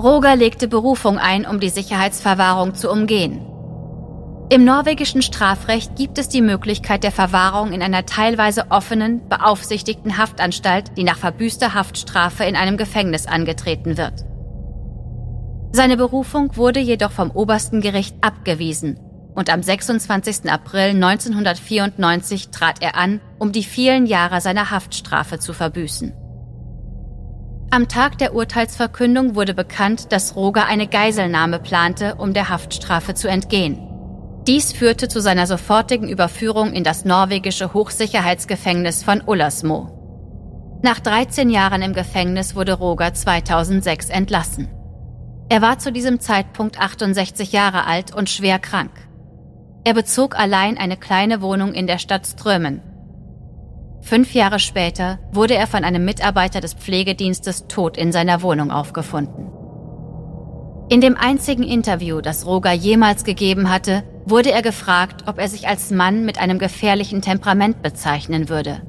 Roger 0.00 0.36
legte 0.36 0.68
Berufung 0.68 1.18
ein, 1.18 1.44
um 1.44 1.60
die 1.60 1.68
Sicherheitsverwahrung 1.68 2.74
zu 2.74 2.90
umgehen. 2.90 3.44
Im 4.54 4.64
norwegischen 4.64 5.20
Strafrecht 5.20 5.96
gibt 5.96 6.16
es 6.16 6.28
die 6.28 6.40
Möglichkeit 6.40 7.02
der 7.02 7.10
Verwahrung 7.10 7.72
in 7.72 7.82
einer 7.82 8.06
teilweise 8.06 8.70
offenen, 8.70 9.28
beaufsichtigten 9.28 10.16
Haftanstalt, 10.16 10.96
die 10.96 11.02
nach 11.02 11.18
verbüßter 11.18 11.74
Haftstrafe 11.74 12.44
in 12.44 12.54
einem 12.54 12.76
Gefängnis 12.76 13.26
angetreten 13.26 13.96
wird. 13.96 14.24
Seine 15.72 15.96
Berufung 15.96 16.56
wurde 16.56 16.78
jedoch 16.78 17.10
vom 17.10 17.32
obersten 17.32 17.80
Gericht 17.80 18.14
abgewiesen 18.20 19.00
und 19.34 19.52
am 19.52 19.60
26. 19.60 20.48
April 20.48 20.90
1994 20.90 22.50
trat 22.50 22.80
er 22.80 22.96
an, 22.96 23.20
um 23.40 23.50
die 23.50 23.64
vielen 23.64 24.06
Jahre 24.06 24.40
seiner 24.40 24.70
Haftstrafe 24.70 25.40
zu 25.40 25.52
verbüßen. 25.52 26.12
Am 27.72 27.88
Tag 27.88 28.18
der 28.18 28.36
Urteilsverkündung 28.36 29.34
wurde 29.34 29.52
bekannt, 29.52 30.12
dass 30.12 30.36
Roger 30.36 30.66
eine 30.66 30.86
Geiselnahme 30.86 31.58
plante, 31.58 32.14
um 32.14 32.34
der 32.34 32.50
Haftstrafe 32.50 33.14
zu 33.14 33.26
entgehen. 33.26 33.90
Dies 34.46 34.72
führte 34.72 35.08
zu 35.08 35.20
seiner 35.20 35.46
sofortigen 35.46 36.06
Überführung 36.06 36.74
in 36.74 36.84
das 36.84 37.06
norwegische 37.06 37.72
Hochsicherheitsgefängnis 37.72 39.02
von 39.02 39.22
Ullersmo. 39.24 40.80
Nach 40.82 41.00
13 41.00 41.48
Jahren 41.48 41.80
im 41.80 41.94
Gefängnis 41.94 42.54
wurde 42.54 42.74
Roger 42.74 43.14
2006 43.14 44.10
entlassen. 44.10 44.68
Er 45.48 45.62
war 45.62 45.78
zu 45.78 45.92
diesem 45.92 46.20
Zeitpunkt 46.20 46.78
68 46.78 47.52
Jahre 47.52 47.86
alt 47.86 48.14
und 48.14 48.28
schwer 48.28 48.58
krank. 48.58 48.90
Er 49.84 49.94
bezog 49.94 50.38
allein 50.38 50.76
eine 50.76 50.98
kleine 50.98 51.40
Wohnung 51.40 51.72
in 51.72 51.86
der 51.86 51.98
Stadt 51.98 52.26
Strömen. 52.26 52.82
Fünf 54.02 54.34
Jahre 54.34 54.58
später 54.58 55.20
wurde 55.32 55.54
er 55.54 55.66
von 55.66 55.84
einem 55.84 56.04
Mitarbeiter 56.04 56.60
des 56.60 56.74
Pflegedienstes 56.74 57.66
tot 57.66 57.96
in 57.96 58.12
seiner 58.12 58.42
Wohnung 58.42 58.70
aufgefunden. 58.70 59.50
In 60.90 61.00
dem 61.00 61.16
einzigen 61.16 61.62
Interview, 61.62 62.20
das 62.20 62.44
Roger 62.44 62.72
jemals 62.72 63.24
gegeben 63.24 63.70
hatte, 63.70 64.04
wurde 64.26 64.52
er 64.52 64.62
gefragt, 64.62 65.24
ob 65.26 65.38
er 65.38 65.48
sich 65.48 65.68
als 65.68 65.90
Mann 65.90 66.24
mit 66.24 66.38
einem 66.38 66.58
gefährlichen 66.58 67.22
Temperament 67.22 67.82
bezeichnen 67.82 68.48
würde. 68.48 68.82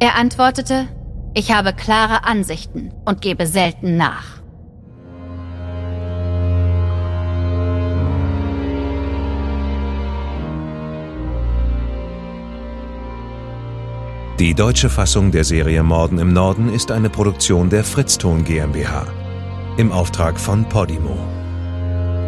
Er 0.00 0.16
antwortete, 0.16 0.86
ich 1.34 1.52
habe 1.52 1.72
klare 1.72 2.24
Ansichten 2.24 2.92
und 3.04 3.20
gebe 3.20 3.46
selten 3.46 3.96
nach. 3.96 4.36
Die 14.38 14.54
deutsche 14.54 14.90
Fassung 14.90 15.30
der 15.30 15.44
Serie 15.44 15.82
Morden 15.82 16.18
im 16.18 16.32
Norden 16.32 16.68
ist 16.68 16.90
eine 16.90 17.08
Produktion 17.08 17.70
der 17.70 17.84
Fritzton 17.84 18.44
GmbH 18.44 19.06
im 19.78 19.92
Auftrag 19.92 20.38
von 20.38 20.66
Podimo. 20.68 21.16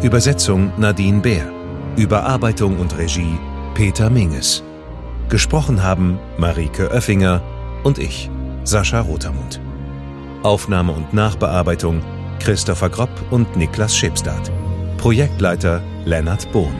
Übersetzung 0.03 0.71
Nadine 0.77 1.19
Bär. 1.19 1.58
Überarbeitung 1.99 2.79
und 2.79 2.97
Regie 2.97 3.37
Peter 3.73 4.09
Minges. 4.09 4.63
Gesprochen 5.27 5.83
haben 5.83 6.17
Marike 6.37 6.89
Oeffinger 6.91 7.41
und 7.83 7.97
ich, 7.97 8.31
Sascha 8.63 9.01
Rotermund. 9.01 9.59
Aufnahme 10.41 10.93
und 10.93 11.13
Nachbearbeitung 11.13 12.01
Christopher 12.39 12.89
Gropp 12.89 13.09
und 13.31 13.57
Niklas 13.57 13.97
Schipstadt. 13.97 14.49
Projektleiter 14.97 15.83
Lennart 16.05 16.49
Bohn. 16.53 16.73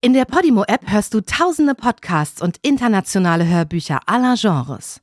In 0.00 0.14
der 0.14 0.24
Podimo-App 0.24 0.90
hörst 0.90 1.12
du 1.12 1.20
tausende 1.20 1.74
Podcasts 1.74 2.40
und 2.40 2.56
internationale 2.62 3.46
Hörbücher 3.46 4.00
aller 4.06 4.36
Genres. 4.36 5.02